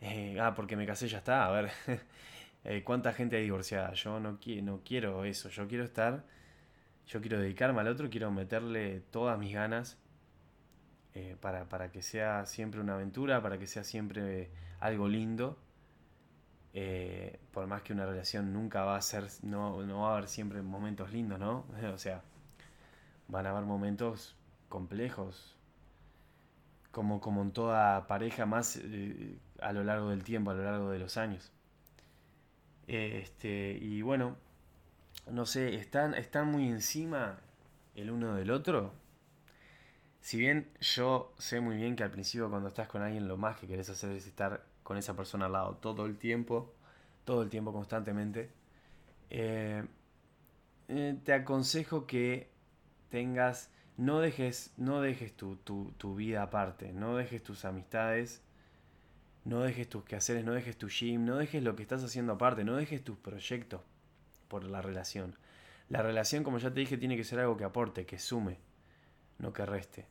Eh, 0.00 0.38
ah, 0.40 0.54
porque 0.54 0.76
me 0.76 0.86
casé 0.86 1.08
ya 1.08 1.18
está. 1.18 1.46
A 1.46 1.50
ver, 1.50 1.70
eh, 2.64 2.82
¿cuánta 2.84 3.12
gente 3.12 3.36
hay 3.36 3.44
divorciada? 3.44 3.92
Yo 3.94 4.20
no, 4.20 4.38
no 4.62 4.80
quiero 4.84 5.24
eso. 5.24 5.48
Yo 5.50 5.68
quiero 5.68 5.84
estar, 5.84 6.24
yo 7.08 7.20
quiero 7.20 7.40
dedicarme 7.40 7.80
al 7.80 7.88
otro, 7.88 8.10
quiero 8.10 8.30
meterle 8.30 9.00
todas 9.10 9.38
mis 9.38 9.54
ganas 9.54 9.98
eh, 11.14 11.36
para, 11.40 11.64
para, 11.68 11.90
que 11.90 12.02
sea 12.02 12.46
siempre 12.46 12.80
una 12.80 12.94
aventura, 12.94 13.42
para 13.42 13.58
que 13.58 13.66
sea 13.66 13.84
siempre 13.84 14.50
algo 14.80 15.08
lindo. 15.08 15.58
Por 17.52 17.66
más 17.66 17.82
que 17.82 17.92
una 17.94 18.04
relación 18.04 18.52
nunca 18.52 18.84
va 18.84 18.96
a 18.96 19.02
ser, 19.02 19.24
no, 19.42 19.82
no 19.82 20.00
va 20.00 20.10
a 20.10 20.12
haber 20.16 20.28
siempre 20.28 20.60
momentos 20.60 21.10
lindos, 21.12 21.38
¿no? 21.38 21.64
o 21.94 21.98
sea, 21.98 22.22
van 23.28 23.46
a 23.46 23.50
haber 23.50 23.64
momentos 23.64 24.36
complejos, 24.68 25.56
como, 26.90 27.20
como 27.20 27.42
en 27.42 27.52
toda 27.52 28.06
pareja, 28.06 28.46
más 28.46 28.78
eh, 28.82 29.38
a 29.60 29.72
lo 29.72 29.84
largo 29.84 30.10
del 30.10 30.22
tiempo, 30.24 30.50
a 30.50 30.54
lo 30.54 30.64
largo 30.64 30.90
de 30.90 30.98
los 30.98 31.16
años. 31.16 31.52
Este, 32.86 33.78
y 33.80 34.02
bueno, 34.02 34.36
no 35.30 35.46
sé, 35.46 35.74
están, 35.74 36.14
están 36.14 36.50
muy 36.50 36.68
encima 36.68 37.38
el 37.94 38.10
uno 38.10 38.34
del 38.34 38.50
otro. 38.50 38.92
Si 40.20 40.36
bien 40.36 40.68
yo 40.80 41.34
sé 41.38 41.60
muy 41.60 41.76
bien 41.76 41.96
que 41.96 42.02
al 42.02 42.10
principio 42.10 42.50
cuando 42.50 42.68
estás 42.68 42.88
con 42.88 43.02
alguien 43.02 43.28
lo 43.28 43.36
más 43.36 43.56
que 43.58 43.66
querés 43.66 43.88
hacer 43.90 44.10
es 44.12 44.26
estar 44.26 44.64
con 44.86 44.96
esa 44.96 45.16
persona 45.16 45.46
al 45.46 45.52
lado 45.52 45.76
todo 45.78 46.06
el 46.06 46.16
tiempo, 46.16 46.72
todo 47.24 47.42
el 47.42 47.50
tiempo 47.50 47.72
constantemente, 47.72 48.52
eh, 49.30 49.84
eh, 50.86 51.18
te 51.24 51.32
aconsejo 51.32 52.06
que 52.06 52.48
tengas 53.10 53.68
no 53.96 54.20
dejes, 54.20 54.72
no 54.76 55.00
dejes 55.00 55.36
tu, 55.36 56.14
vida 56.14 56.44
aparte, 56.44 56.92
no 56.92 57.16
dejes 57.16 57.42
tus 57.42 57.64
amistades, 57.64 58.44
no 59.44 59.62
dejes 59.62 59.88
tus 59.88 60.04
quehaceres, 60.04 60.44
no 60.44 60.52
dejes 60.52 60.78
tu 60.78 60.88
gym, 60.88 61.24
no 61.24 61.36
dejes 61.36 61.64
lo 61.64 61.74
que 61.74 61.82
estás 61.82 62.04
haciendo 62.04 62.34
aparte, 62.34 62.62
no 62.62 62.76
dejes 62.76 63.02
tus 63.02 63.18
proyectos 63.18 63.80
por 64.46 64.62
la 64.62 64.82
relación. 64.82 65.34
La 65.88 66.00
relación, 66.00 66.44
como 66.44 66.58
ya 66.58 66.72
te 66.72 66.78
dije, 66.78 66.96
tiene 66.96 67.16
que 67.16 67.24
ser 67.24 67.40
algo 67.40 67.56
que 67.56 67.64
aporte, 67.64 68.06
que 68.06 68.20
sume, 68.20 68.58
no 69.40 69.52
que 69.52 69.66
reste. 69.66 70.06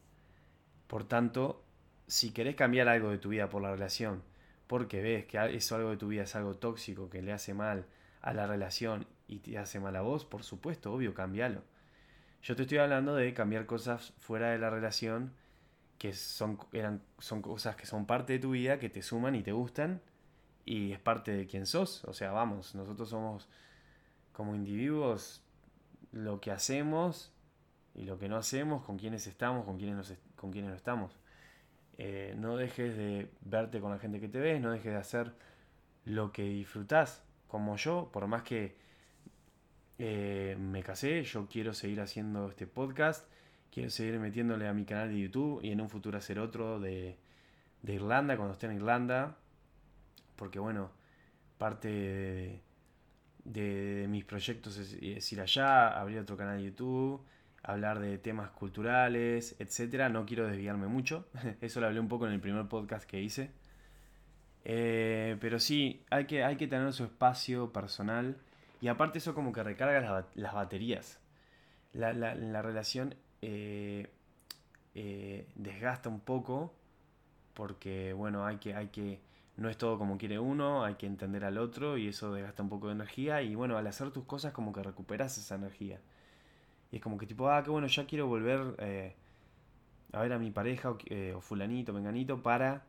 Por 0.87 1.05
tanto, 1.05 1.63
si 2.07 2.31
querés 2.31 2.55
cambiar 2.55 2.89
algo 2.89 3.09
de 3.09 3.19
tu 3.19 3.29
vida 3.29 3.47
por 3.47 3.61
la 3.61 3.71
relación, 3.71 4.21
porque 4.67 5.01
ves 5.01 5.25
que 5.25 5.37
eso 5.55 5.75
algo 5.75 5.91
de 5.91 5.97
tu 5.97 6.07
vida 6.07 6.23
es 6.23 6.35
algo 6.35 6.55
tóxico, 6.55 7.09
que 7.09 7.21
le 7.21 7.33
hace 7.33 7.53
mal 7.53 7.85
a 8.21 8.33
la 8.33 8.47
relación 8.47 9.07
y 9.27 9.39
te 9.39 9.57
hace 9.57 9.79
mal 9.79 9.95
a 9.95 10.01
vos, 10.01 10.25
por 10.25 10.43
supuesto, 10.43 10.93
obvio, 10.93 11.13
cambialo 11.13 11.61
yo 12.45 12.55
te 12.55 12.61
estoy 12.61 12.77
hablando 12.77 13.15
de 13.15 13.33
cambiar 13.33 13.65
cosas 13.65 14.13
fuera 14.19 14.51
de 14.51 14.59
la 14.59 14.69
relación 14.69 15.33
que 15.97 16.13
son, 16.13 16.59
eran, 16.73 17.01
son 17.17 17.41
cosas 17.41 17.75
que 17.75 17.87
son 17.87 18.05
parte 18.05 18.33
de 18.33 18.39
tu 18.39 18.51
vida, 18.51 18.77
que 18.77 18.87
te 18.87 19.01
suman 19.01 19.33
y 19.33 19.41
te 19.41 19.51
gustan 19.51 19.99
y 20.63 20.91
es 20.91 20.99
parte 20.99 21.31
de 21.31 21.47
quien 21.47 21.65
sos. 21.65 22.05
O 22.05 22.13
sea, 22.13 22.31
vamos, 22.31 22.75
nosotros 22.75 23.09
somos 23.09 23.49
como 24.31 24.53
individuos 24.53 25.43
lo 26.11 26.39
que 26.39 26.51
hacemos 26.51 27.33
y 27.95 28.03
lo 28.03 28.19
que 28.19 28.29
no 28.29 28.37
hacemos, 28.37 28.85
con 28.85 28.99
quienes 28.99 29.25
estamos, 29.25 29.65
con 29.65 29.79
quienes, 29.79 30.13
con 30.35 30.51
quienes 30.51 30.69
no 30.69 30.75
estamos. 30.75 31.17
Eh, 31.97 32.35
no 32.37 32.57
dejes 32.57 32.97
de 32.97 33.29
verte 33.41 33.79
con 33.79 33.91
la 33.91 33.99
gente 33.99 34.19
que 34.19 34.27
te 34.27 34.39
ves, 34.39 34.59
no 34.61 34.71
dejes 34.71 34.91
de 34.91 34.97
hacer 34.97 35.31
lo 36.03 36.31
que 36.31 36.43
disfrutás, 36.43 37.23
como 37.47 37.77
yo, 37.77 38.09
por 38.11 38.27
más 38.27 38.43
que 38.43 38.75
eh, 39.97 40.57
me 40.59 40.83
casé, 40.83 41.23
yo 41.23 41.47
quiero 41.47 41.73
seguir 41.73 42.01
haciendo 42.01 42.49
este 42.49 42.67
podcast, 42.67 43.27
quiero 43.71 43.89
seguir 43.89 44.19
metiéndole 44.19 44.67
a 44.67 44.73
mi 44.73 44.83
canal 44.85 45.09
de 45.09 45.19
YouTube 45.19 45.61
y 45.63 45.71
en 45.71 45.79
un 45.79 45.89
futuro 45.89 46.17
hacer 46.17 46.37
otro 46.39 46.79
de, 46.79 47.17
Irlanda, 47.83 48.35
cuando 48.35 48.53
esté 48.53 48.65
en 48.65 48.73
Irlanda, 48.73 49.37
porque 50.35 50.59
bueno, 50.59 50.91
parte 51.57 52.61
de, 53.45 54.05
mis 54.09 54.25
proyectos 54.25 54.77
es, 54.77 55.31
ir 55.31 55.41
allá, 55.41 55.99
abrir 55.99 56.19
otro 56.19 56.35
canal 56.35 56.57
de 56.57 56.65
YouTube, 56.65 57.25
hablar 57.65 57.99
de 57.99 58.17
temas 58.17 58.51
culturales, 58.51 59.55
etcétera. 59.59 60.09
No 60.09 60.25
quiero 60.25 60.47
desviarme 60.47 60.87
mucho, 60.87 61.27
eso 61.61 61.79
lo 61.81 61.87
hablé 61.87 61.99
un 61.99 62.07
poco 62.07 62.27
en 62.27 62.33
el 62.33 62.39
primer 62.39 62.67
podcast 62.67 63.09
que 63.09 63.21
hice. 63.21 63.51
Eh, 64.63 65.37
pero 65.39 65.59
sí, 65.59 66.03
hay 66.09 66.25
que, 66.25 66.43
hay 66.43 66.57
que 66.57 66.67
tener 66.67 66.91
su 66.93 67.03
espacio 67.03 67.71
personal 67.71 68.37
y 68.81 68.87
aparte 68.87 69.19
eso 69.19 69.35
como 69.35 69.53
que 69.53 69.63
recarga 69.63 70.25
las, 70.33 70.53
baterías. 70.53 71.19
La, 71.93 72.61
relación 72.61 73.15
eh, 73.41 74.09
eh, 74.95 75.47
desgasta 75.55 76.09
un 76.09 76.19
poco 76.19 76.73
porque, 77.53 78.13
bueno, 78.13 78.45
hay 78.45 78.57
que, 78.57 78.75
hay 78.75 78.87
que, 78.87 79.21
no 79.55 79.69
es 79.69 79.77
todo 79.77 79.97
como 79.97 80.17
quiere 80.17 80.39
uno, 80.39 80.83
hay 80.83 80.95
que 80.95 81.05
entender 81.05 81.45
al 81.45 81.57
otro 81.57 81.97
y 81.97 82.09
eso 82.09 82.33
desgasta 82.33 82.63
un 82.63 82.69
poco 82.69 82.87
de 82.87 82.93
energía 82.93 83.41
y, 83.41 83.55
bueno, 83.55 83.77
al 83.77 83.87
hacer 83.87 84.11
tus 84.11 84.25
cosas 84.25 84.51
como 84.51 84.73
que 84.73 84.83
recuperas 84.83 85.37
esa 85.37 85.55
energía. 85.55 85.99
Y 86.91 86.97
es 86.97 87.01
como 87.01 87.17
que 87.17 87.25
tipo, 87.25 87.49
ah, 87.49 87.63
que 87.63 87.69
bueno, 87.69 87.87
ya 87.87 88.05
quiero 88.05 88.27
volver 88.27 88.75
eh, 88.79 89.15
a 90.13 90.21
ver 90.21 90.33
a 90.33 90.39
mi 90.39 90.51
pareja 90.51 90.91
o, 90.91 90.97
o 91.35 91.41
fulanito, 91.41 91.93
menganito 91.93 92.41
para 92.41 92.83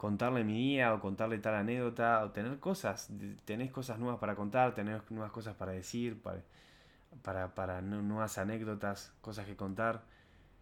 contarle 0.00 0.44
mi 0.44 0.54
día 0.54 0.94
o 0.94 0.98
contarle 0.98 1.38
tal 1.40 1.54
anécdota 1.56 2.24
o 2.24 2.30
tener 2.30 2.58
cosas, 2.58 3.10
tenés 3.44 3.70
cosas 3.70 3.98
nuevas 3.98 4.18
para 4.18 4.34
contar, 4.34 4.74
tenés 4.74 5.02
nuevas 5.10 5.30
cosas 5.30 5.54
para 5.56 5.72
decir, 5.72 6.22
para, 7.22 7.54
para, 7.54 7.82
nuevas 7.82 8.38
anécdotas, 8.38 9.12
cosas 9.20 9.44
que 9.44 9.56
contar 9.56 10.02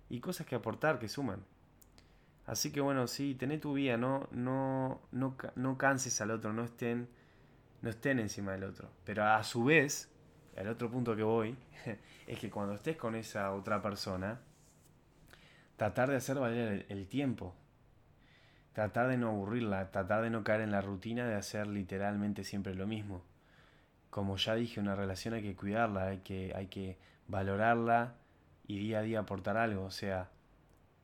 y 0.08 0.18
cosas 0.18 0.44
que 0.44 0.56
aportar 0.56 0.98
que 0.98 1.08
suman. 1.08 1.44
Así 2.46 2.72
que 2.72 2.80
bueno, 2.80 3.06
sí, 3.06 3.36
tené 3.36 3.58
tu 3.58 3.74
vida, 3.74 3.96
no, 3.96 4.26
no, 4.32 5.02
no, 5.12 5.36
no 5.54 5.78
canses 5.78 6.20
al 6.20 6.32
otro, 6.32 6.52
no 6.52 6.64
estén, 6.64 7.08
no 7.80 7.90
estén 7.90 8.18
encima 8.18 8.50
del 8.52 8.64
otro. 8.64 8.90
Pero 9.04 9.24
a 9.24 9.44
su 9.44 9.62
vez, 9.62 10.10
el 10.60 10.68
otro 10.68 10.90
punto 10.90 11.14
que 11.16 11.22
voy, 11.22 11.56
es 12.26 12.38
que 12.38 12.50
cuando 12.50 12.74
estés 12.74 12.96
con 12.96 13.14
esa 13.14 13.52
otra 13.52 13.80
persona, 13.80 14.40
tratar 15.76 16.10
de 16.10 16.16
hacer 16.16 16.38
valer 16.38 16.86
el 16.88 17.06
tiempo, 17.06 17.54
tratar 18.72 19.08
de 19.08 19.16
no 19.16 19.28
aburrirla, 19.28 19.90
tratar 19.90 20.22
de 20.22 20.30
no 20.30 20.44
caer 20.44 20.62
en 20.62 20.72
la 20.72 20.80
rutina 20.80 21.26
de 21.26 21.34
hacer 21.34 21.66
literalmente 21.66 22.44
siempre 22.44 22.74
lo 22.74 22.86
mismo. 22.86 23.22
Como 24.10 24.36
ya 24.36 24.54
dije, 24.54 24.80
una 24.80 24.96
relación 24.96 25.34
hay 25.34 25.42
que 25.42 25.54
cuidarla, 25.54 26.08
hay 26.08 26.18
que, 26.18 26.52
hay 26.54 26.66
que 26.66 26.98
valorarla 27.28 28.14
y 28.66 28.78
día 28.78 28.98
a 28.98 29.02
día 29.02 29.20
aportar 29.20 29.56
algo, 29.56 29.84
o 29.84 29.90
sea, 29.90 30.28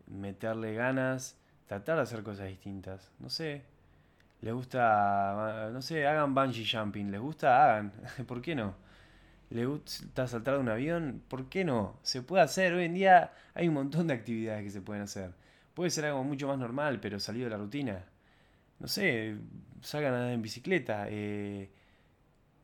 meterle 0.06 0.74
ganas, 0.74 1.38
tratar 1.66 1.96
de 1.96 2.02
hacer 2.02 2.22
cosas 2.22 2.48
distintas. 2.48 3.12
No 3.20 3.30
sé, 3.30 3.62
les 4.40 4.52
gusta, 4.52 5.70
no 5.72 5.80
sé, 5.80 6.06
hagan 6.06 6.34
bungee 6.34 6.66
jumping, 6.66 7.10
les 7.10 7.20
gusta, 7.20 7.62
hagan, 7.64 7.92
¿por 8.26 8.42
qué 8.42 8.54
no? 8.54 8.83
¿Le 9.50 9.66
gusta 9.66 10.26
saltar 10.26 10.54
de 10.54 10.60
un 10.60 10.68
avión? 10.68 11.22
¿Por 11.28 11.48
qué 11.48 11.64
no? 11.64 11.98
Se 12.02 12.22
puede 12.22 12.42
hacer, 12.42 12.72
hoy 12.74 12.84
en 12.84 12.94
día 12.94 13.32
hay 13.54 13.68
un 13.68 13.74
montón 13.74 14.06
de 14.08 14.14
actividades 14.14 14.64
que 14.64 14.70
se 14.70 14.80
pueden 14.80 15.02
hacer. 15.02 15.32
Puede 15.74 15.90
ser 15.90 16.06
algo 16.06 16.24
mucho 16.24 16.48
más 16.48 16.58
normal, 16.58 17.00
pero 17.00 17.20
salido 17.20 17.44
de 17.46 17.50
la 17.50 17.58
rutina. 17.58 18.04
No 18.80 18.88
sé, 18.88 19.38
salgan 19.82 20.14
a 20.14 20.16
andar 20.18 20.32
en 20.32 20.42
bicicleta. 20.42 21.06
Eh, 21.08 21.70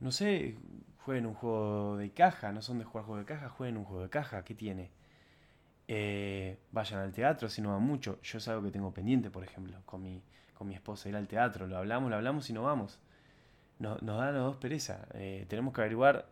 no 0.01 0.11
sé, 0.13 0.57
jueguen 0.99 1.27
un 1.27 1.35
juego 1.35 1.97
de 1.97 2.11
caja. 2.13 2.53
No 2.53 2.63
son 2.63 2.79
de 2.79 2.85
jugar 2.85 3.05
juego 3.07 3.19
de 3.21 3.27
caja, 3.27 3.49
jueguen 3.49 3.77
un 3.79 3.85
juego 3.85 4.03
de 4.05 4.11
caja. 4.11 4.45
¿Qué 4.45 4.55
tiene? 4.55 4.91
Eh, 5.89 6.59
vayan 6.73 7.01
al 7.01 7.13
teatro 7.13 7.49
si 7.49 7.63
no 7.63 7.73
van 7.73 7.83
mucho. 7.83 8.21
Yo 8.23 8.39
es 8.39 8.49
algo 8.49 8.63
que 8.63 8.71
tengo 8.71 8.93
pendiente, 8.95 9.31
por 9.31 9.45
ejemplo, 9.45 9.77
con 9.87 10.03
mi, 10.03 10.23
con 10.55 10.69
mi 10.69 10.75
esposa, 10.75 11.09
ir 11.09 11.17
al 11.17 11.29
teatro. 11.29 11.67
Lo 11.67 11.79
hablamos, 11.79 12.11
lo 12.11 12.17
hablamos 12.17 12.49
y 12.51 12.53
no 12.53 12.63
vamos. 12.63 13.01
nos 13.79 14.01
da 14.03 14.29
a 14.29 14.33
los 14.33 14.45
dos 14.45 14.57
pereza. 14.57 15.07
Eh, 15.15 15.47
tenemos 15.49 15.75
que 15.75 15.81
averiguar 15.81 16.27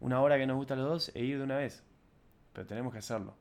una 0.00 0.20
hora 0.20 0.38
que 0.38 0.46
nos 0.46 0.56
gusta 0.56 0.76
los 0.76 0.88
dos 0.88 1.12
e 1.14 1.24
ir 1.24 1.38
de 1.38 1.44
una 1.44 1.56
vez. 1.56 1.82
Pero 2.52 2.66
tenemos 2.66 2.92
que 2.92 2.98
hacerlo. 2.98 3.36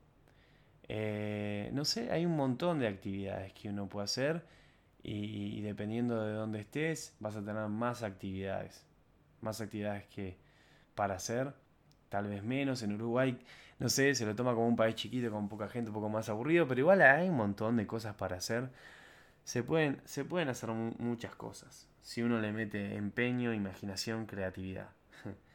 Eh, 0.88 1.70
no 1.74 1.86
sé, 1.86 2.12
hay 2.12 2.26
un 2.26 2.36
montón 2.36 2.80
de 2.80 2.88
actividades 2.88 3.54
que 3.54 3.70
uno 3.70 3.88
puede 3.88 4.06
hacer 4.06 4.46
y, 5.02 5.62
dependiendo 5.62 6.24
de 6.24 6.34
dónde 6.34 6.60
estés 6.60 7.16
vas 7.20 7.36
a 7.36 7.44
tener 7.44 7.68
más 7.68 8.04
actividades. 8.04 8.86
Más 9.42 9.62
actividades 9.62 10.06
que 10.08 10.38
para 10.96 11.16
hacer, 11.16 11.54
tal 12.10 12.28
vez 12.28 12.44
menos. 12.44 12.84
En 12.84 12.94
Uruguay, 12.94 13.38
no 13.80 13.90
sé, 13.90 14.16
se 14.16 14.26
lo 14.26 14.36
toma 14.36 14.54
como 14.54 14.68
un 14.68 14.76
país 14.76 14.96
chiquito 14.96 15.32
con 15.32 15.50
poca 15.50 15.68
gente, 15.68 15.90
un 15.90 15.96
poco 15.96 16.10
más 16.10 16.30
aburrido, 16.30 16.68
pero 16.68 16.82
igual 16.82 17.02
hay 17.02 17.30
un 17.30 17.38
montón 17.38 17.78
de 17.78 17.88
cosas 17.88 18.16
para 18.16 18.38
hacer. 18.38 18.70
Se 19.44 19.64
pueden, 19.64 20.02
se 20.06 20.26
pueden 20.26 20.50
hacer 20.50 20.70
muchas 20.72 21.36
cosas 21.36 21.88
si 22.06 22.22
uno 22.22 22.40
le 22.40 22.52
mete 22.52 22.96
empeño, 22.98 23.52
imaginación, 23.52 24.28
creatividad 24.28 24.90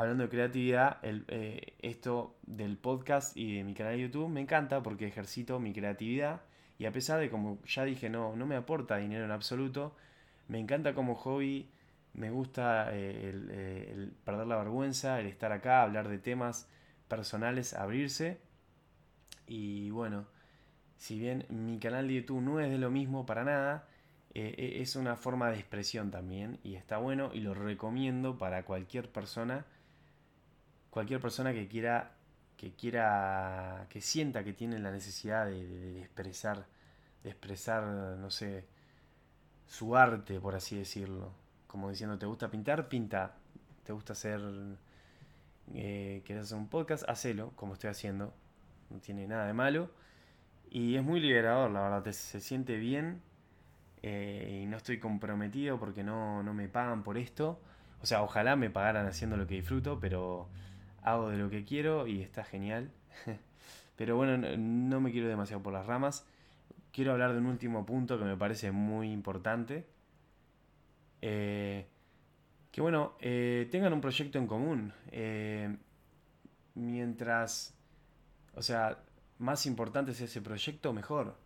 hablando 0.00 0.24
de 0.24 0.30
creatividad, 0.30 0.96
el, 1.02 1.26
eh, 1.28 1.74
esto 1.82 2.38
del 2.46 2.78
podcast 2.78 3.36
y 3.36 3.56
de 3.56 3.64
mi 3.64 3.74
canal 3.74 3.96
de 3.96 4.00
YouTube 4.00 4.30
me 4.30 4.40
encanta 4.40 4.82
porque 4.82 5.06
ejercito 5.06 5.60
mi 5.60 5.74
creatividad 5.74 6.40
y 6.78 6.86
a 6.86 6.92
pesar 6.92 7.20
de 7.20 7.28
como 7.28 7.62
ya 7.66 7.84
dije 7.84 8.08
no, 8.08 8.34
no 8.34 8.46
me 8.46 8.56
aporta 8.56 8.96
dinero 8.96 9.26
en 9.26 9.30
absoluto, 9.30 9.94
me 10.48 10.58
encanta 10.58 10.94
como 10.94 11.16
hobby, 11.16 11.68
me 12.14 12.30
gusta 12.30 12.94
eh, 12.94 13.30
eh, 13.50 13.92
el, 13.94 14.12
perder 14.24 14.46
la 14.46 14.56
vergüenza, 14.56 15.20
el 15.20 15.26
estar 15.26 15.52
acá, 15.52 15.82
hablar 15.82 16.08
de 16.08 16.18
temas 16.18 16.66
personales, 17.06 17.74
abrirse. 17.74 18.40
Y 19.46 19.90
bueno, 19.90 20.24
si 20.96 21.18
bien 21.18 21.44
mi 21.50 21.78
canal 21.78 22.08
de 22.08 22.14
YouTube 22.14 22.40
no 22.40 22.60
es 22.60 22.70
de 22.70 22.78
lo 22.78 22.90
mismo 22.90 23.26
para 23.26 23.44
nada, 23.44 23.86
e, 24.32 24.80
es 24.80 24.96
una 24.96 25.16
forma 25.16 25.50
de 25.50 25.58
expresión 25.58 26.10
también 26.10 26.58
y 26.62 26.76
está 26.76 26.96
bueno 26.96 27.32
y 27.34 27.40
lo 27.40 27.52
recomiendo 27.52 28.38
para 28.38 28.64
cualquier 28.64 29.10
persona, 29.10 29.66
cualquier 30.90 31.20
persona 31.20 31.52
que 31.52 31.68
quiera, 31.68 32.12
que 32.56 32.72
quiera, 32.74 33.86
que 33.88 34.00
sienta 34.00 34.44
que 34.44 34.52
tiene 34.52 34.78
la 34.78 34.90
necesidad 34.90 35.46
de, 35.46 36.00
expresar, 36.00 36.66
de 37.22 37.30
expresar, 37.30 37.84
no 37.84 38.30
sé, 38.30 38.66
su 39.66 39.96
arte, 39.96 40.40
por 40.40 40.54
así 40.54 40.76
decirlo. 40.76 41.32
Como 41.66 41.90
diciendo, 41.90 42.18
¿te 42.18 42.26
gusta 42.26 42.50
pintar? 42.50 42.88
Pinta. 42.88 43.36
¿Te 43.84 43.92
gusta 43.92 44.12
hacer, 44.12 44.40
eh, 45.74 46.22
quieres 46.26 46.46
hacer 46.46 46.58
un 46.58 46.68
podcast? 46.68 47.08
Hacelo, 47.08 47.52
como 47.56 47.74
estoy 47.74 47.90
haciendo. 47.90 48.34
No 48.90 48.98
tiene 48.98 49.26
nada 49.26 49.46
de 49.46 49.52
malo. 49.52 49.90
Y 50.70 50.96
es 50.96 51.02
muy 51.02 51.20
liberador, 51.20 51.70
la 51.70 51.80
verdad, 51.82 52.12
se 52.12 52.40
siente 52.40 52.76
bien 52.76 53.22
eh, 54.02 54.60
y 54.62 54.66
no 54.66 54.76
estoy 54.76 54.98
comprometido 54.98 55.78
porque 55.78 56.02
no, 56.02 56.42
me 56.42 56.68
pagan 56.68 57.02
por 57.02 57.18
esto. 57.18 57.60
O 58.02 58.06
sea, 58.06 58.22
ojalá 58.22 58.56
me 58.56 58.70
pagaran 58.70 59.06
haciendo 59.06 59.36
lo 59.36 59.46
que 59.46 59.56
disfruto, 59.56 60.00
pero 60.00 60.48
hago 61.02 61.30
de 61.30 61.38
lo 61.38 61.50
que 61.50 61.64
quiero 61.64 62.06
y 62.06 62.22
está 62.22 62.44
genial. 62.44 62.90
pero 63.96 64.16
bueno, 64.16 64.36
no, 64.56 65.00
me 65.00 65.10
quiero 65.10 65.28
demasiado 65.28 65.62
por 65.62 65.72
las 65.72 65.86
ramas. 65.86 66.26
Quiero 66.92 67.12
hablar 67.12 67.32
de 67.32 67.38
un 67.38 67.46
último 67.46 67.86
punto 67.86 68.18
que 68.18 68.24
me 68.24 68.36
parece 68.36 68.72
muy 68.72 69.12
importante. 69.12 69.86
Eh, 71.22 71.86
que 72.72 72.80
bueno, 72.80 73.14
eh, 73.20 73.68
tengan 73.70 73.92
un 73.92 74.00
proyecto 74.00 74.38
en 74.38 74.46
común. 74.46 74.92
mientras, 76.74 77.74
o 78.54 78.62
sea, 78.62 78.98
más 79.38 79.66
importante 79.66 80.12
es 80.12 80.20
ese 80.20 80.40
proyecto, 80.42 80.92
mejor. 80.92 81.36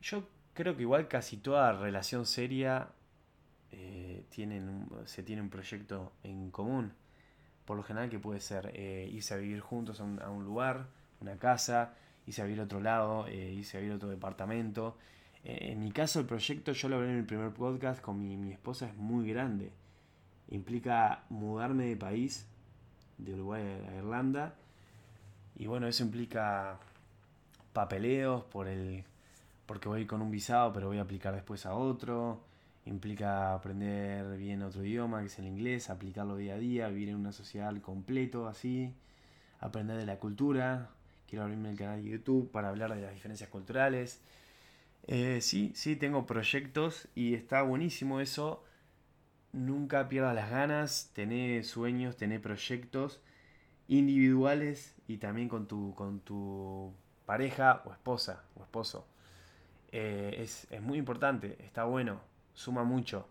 Yo 0.00 0.28
creo 0.54 0.76
que 0.76 0.82
igual 0.82 1.08
casi 1.08 1.36
toda 1.36 1.72
relación 1.72 2.26
seria 2.26 2.88
eh, 3.70 4.24
tienen 4.28 4.88
se 5.06 5.22
tiene 5.22 5.42
un 5.42 5.50
proyecto 5.50 6.12
en 6.22 6.50
común. 6.50 6.92
Por 7.64 7.76
lo 7.76 7.82
general 7.82 8.10
que 8.10 8.18
puede 8.18 8.40
ser 8.40 8.72
eh, 8.74 9.08
irse 9.12 9.34
a 9.34 9.36
vivir 9.36 9.60
juntos 9.60 10.00
a 10.00 10.04
un, 10.04 10.44
lugar, 10.44 10.86
una 11.20 11.36
casa, 11.36 11.94
irse 12.26 12.42
a 12.42 12.44
vivir 12.44 12.60
a 12.60 12.64
otro 12.64 12.80
lado, 12.80 13.26
eh, 13.28 13.52
irse 13.52 13.76
a 13.76 13.80
vivir 13.80 13.92
a 13.92 13.96
otro 13.96 14.08
departamento. 14.08 14.96
en 15.44 15.80
mi 15.80 15.90
caso 15.92 16.20
el 16.20 16.26
proyecto, 16.26 16.72
yo 16.72 16.88
lo 16.88 16.96
hablé 16.96 17.10
en 17.10 17.18
el 17.18 17.26
primer 17.26 17.50
podcast 17.52 18.00
con 18.00 18.18
mi, 18.18 18.36
mi 18.36 18.52
esposa, 18.52 18.86
es 18.88 18.96
muy 18.96 19.28
grande. 19.28 19.72
Implica 20.50 21.24
mudarme 21.30 21.86
de 21.86 21.96
país, 21.96 22.46
de 23.18 23.34
Uruguay 23.34 23.62
a 23.62 23.96
Irlanda. 23.96 24.54
Y 25.56 25.66
bueno, 25.66 25.86
eso 25.86 26.02
implica 26.02 26.78
papeleos 27.72 28.44
por 28.44 28.68
el 28.68 29.04
porque 29.66 29.88
voy 29.88 30.06
con 30.06 30.20
un 30.20 30.30
visado, 30.30 30.72
pero 30.72 30.88
voy 30.88 30.98
a 30.98 31.02
aplicar 31.02 31.34
después 31.34 31.64
a 31.66 31.74
otro. 31.74 32.40
Implica 32.84 33.54
aprender 33.54 34.36
bien 34.36 34.62
otro 34.62 34.84
idioma, 34.84 35.20
que 35.20 35.26
es 35.26 35.38
el 35.38 35.46
inglés, 35.46 35.90
aplicarlo 35.90 36.36
día 36.36 36.54
a 36.54 36.58
día, 36.58 36.88
vivir 36.88 37.10
en 37.10 37.16
una 37.16 37.32
sociedad 37.32 37.74
completo, 37.80 38.48
así. 38.48 38.94
Aprender 39.60 39.96
de 39.96 40.06
la 40.06 40.18
cultura. 40.18 40.90
Quiero 41.28 41.44
abrirme 41.44 41.70
el 41.70 41.76
canal 41.76 42.02
de 42.02 42.10
YouTube 42.10 42.50
para 42.50 42.68
hablar 42.68 42.94
de 42.94 43.02
las 43.02 43.14
diferencias 43.14 43.48
culturales. 43.48 44.20
Eh, 45.06 45.40
sí, 45.40 45.72
sí, 45.74 45.96
tengo 45.96 46.26
proyectos 46.26 47.08
y 47.14 47.34
está 47.34 47.62
buenísimo 47.62 48.20
eso. 48.20 48.64
Nunca 49.52 50.08
pierdas 50.08 50.34
las 50.34 50.50
ganas, 50.50 51.10
tener 51.14 51.64
sueños, 51.64 52.16
tener 52.16 52.40
proyectos 52.40 53.20
individuales 53.88 54.94
y 55.06 55.18
también 55.18 55.48
con 55.48 55.66
tu, 55.66 55.94
con 55.94 56.20
tu 56.20 56.94
pareja 57.26 57.82
o 57.84 57.92
esposa 57.92 58.44
o 58.56 58.62
esposo. 58.62 59.06
Eh, 59.90 60.36
es, 60.38 60.66
muy 60.80 60.98
importante, 60.98 61.56
está 61.64 61.84
bueno, 61.84 62.20
suma 62.54 62.84
mucho. 62.84 63.26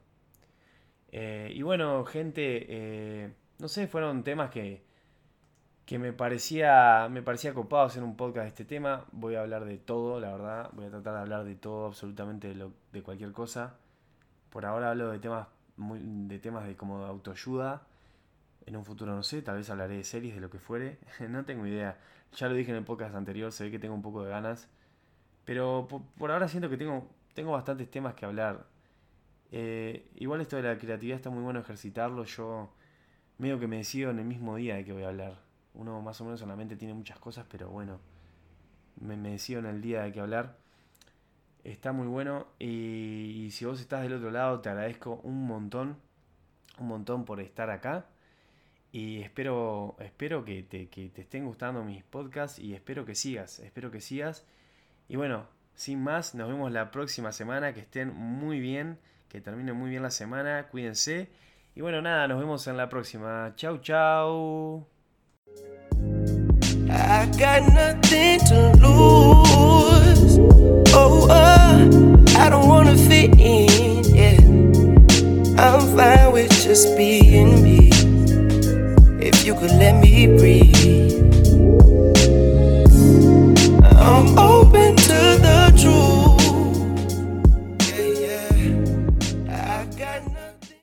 Eh, 1.12 1.52
y 1.54 1.62
bueno, 1.62 2.06
gente, 2.06 2.66
eh, 2.70 3.34
no 3.60 3.68
sé, 3.68 3.88
fueron 3.88 4.24
temas 4.24 4.50
que, 4.50 4.84
que 5.86 6.00
me 6.00 6.14
parecía, 6.14 7.10
me 7.12 7.22
parecía 7.22 7.54
copado 7.54 7.84
hacer 7.84 8.04
un 8.04 8.16
podcast 8.16 8.44
de 8.44 8.48
este 8.48 8.66
tema. 8.66 9.06
Voy 9.12 9.36
a 9.36 9.42
hablar 9.42 9.66
de 9.66 9.78
todo, 9.78 10.20
la 10.20 10.32
verdad. 10.32 10.70
Voy 10.74 10.86
a 10.86 10.90
tratar 10.90 11.16
de 11.16 11.20
hablar 11.20 11.44
de 11.44 11.56
todo, 11.56 11.88
absolutamente 11.88 12.54
de, 12.54 13.04
cualquier 13.04 13.34
cosa. 13.34 13.76
Por 14.50 14.66
ahora 14.66 14.92
hablo 14.92 15.12
de 15.12 15.20
temas, 15.20 15.48
muy, 15.78 16.00
de 16.02 16.40
temas 16.40 16.66
de 16.66 16.76
como 16.76 17.06
autoayuda. 17.06 17.88
En 18.66 18.78
un 18.78 18.86
futuro 18.86 19.14
no 19.16 19.24
sé, 19.24 19.42
tal 19.42 19.58
vez 19.58 19.70
hablaré 19.70 19.98
de 19.98 20.04
series, 20.04 20.36
de 20.36 20.42
lo 20.42 20.50
que 20.50 20.60
fuere. 20.60 21.00
no 21.30 21.46
tengo 21.46 21.68
idea. 21.68 21.98
Ya 22.38 22.48
lo 22.48 22.56
dije 22.56 22.72
en 22.72 22.78
el 22.78 22.86
podcast 22.86 23.16
anterior, 23.16 23.52
se 23.52 23.66
ve 23.66 23.72
que 23.72 23.80
tengo 23.80 23.94
un 23.96 24.02
poco 24.02 24.24
de 24.24 24.30
ganas. 24.30 24.70
Pero 25.46 25.88
por, 26.18 26.32
ahora 26.32 26.48
siento 26.48 26.70
que 26.70 26.78
tengo, 26.78 27.10
tengo 27.34 27.52
bastantes 27.52 27.92
temas 27.92 28.14
que 28.14 28.26
hablar. 28.26 28.66
Eh, 29.52 30.10
igual 30.16 30.42
esto 30.42 30.56
de 30.56 30.64
la 30.64 30.78
creatividad 30.78 31.18
está 31.18 31.30
muy 31.30 31.44
bueno 31.44 31.60
ejercitarlo. 31.60 32.24
Yo 32.24 32.74
medio 33.38 33.60
que 33.60 33.68
me 33.68 33.78
decido 33.78 34.12
en 34.12 34.20
el 34.20 34.26
mismo 34.26 34.56
día 34.56 34.76
de 34.76 34.86
que 34.86 34.94
voy 34.94 35.04
a 35.04 35.10
hablar. 35.10 35.42
Uno 35.74 36.02
más 36.02 36.20
o 36.22 36.26
menos 36.26 36.40
solamente 36.40 36.76
tiene 36.76 36.94
muchas 36.94 37.20
cosas, 37.20 37.46
pero 37.50 37.70
bueno, 37.70 38.00
me, 39.00 39.18
me 39.18 39.32
decido 39.32 39.60
en 39.60 39.66
el 39.66 39.82
día 39.82 40.04
de 40.04 40.12
que 40.12 40.20
hablar. 40.20 40.58
Está 41.64 41.92
muy 41.92 42.08
bueno. 42.08 42.48
Y, 42.60 43.50
si 43.52 43.66
vos 43.66 43.80
estás 43.80 44.02
del 44.04 44.14
otro 44.14 44.32
lado, 44.32 44.62
te 44.62 44.70
agradezco 44.70 45.20
un 45.24 45.46
montón. 45.46 45.98
Un 46.80 46.88
montón 46.88 47.26
por 47.26 47.40
estar 47.40 47.70
acá. 47.70 48.06
Y 48.92 49.22
espero, 49.22 49.96
espero 50.00 50.44
que 50.44 50.64
te, 50.64 50.90
que 50.90 51.10
te 51.10 51.22
estén 51.22 51.46
gustando 51.46 51.84
mis 51.84 52.04
podcasts 52.04 52.60
y 52.60 52.74
espero 52.74 53.06
que 53.06 53.16
sigas. 53.16 53.60
Espero 53.60 53.92
que 53.92 54.02
sigas. 54.02 54.46
Y 55.08 55.16
bueno, 55.16 55.48
sin 55.76 56.04
más, 56.04 56.36
nos 56.36 56.50
vemos 56.50 56.72
la 56.72 56.92
próxima 56.92 57.32
semana. 57.32 57.74
Que 57.74 57.82
estén 57.82 58.14
muy 58.14 58.60
bien, 58.60 59.00
que 59.32 59.40
termine 59.40 59.72
muy 59.72 59.90
bien 59.90 60.04
la 60.04 60.12
semana. 60.12 60.68
Cuídense. 60.70 61.30
Y 61.74 61.80
bueno, 61.80 62.02
nada, 62.02 62.28
nos 62.28 62.38
vemos 62.38 62.68
en 62.68 62.76
la 62.76 62.90
próxima. 62.90 63.54
Chau, 63.56 63.78
chau. 63.78 64.86
I 66.90 67.26
got 67.40 67.64
nothing 67.72 68.40
to 68.50 68.74
lose. 68.82 70.38
Oh, 70.94 71.28
uh, 71.30 71.88
I 72.38 72.50
don't 72.50 72.68
wanna 72.68 72.98
fit 72.98 73.40
in. 73.40 74.42
I'm 75.58 75.96
fine 75.96 76.34
with 76.34 76.52
just 76.52 76.98
being 76.98 77.64
me. 77.64 77.90
If 79.22 79.46
you 79.46 79.56
could 79.56 79.72
let 79.72 80.02
me 80.02 80.28
breathe. 80.28 81.11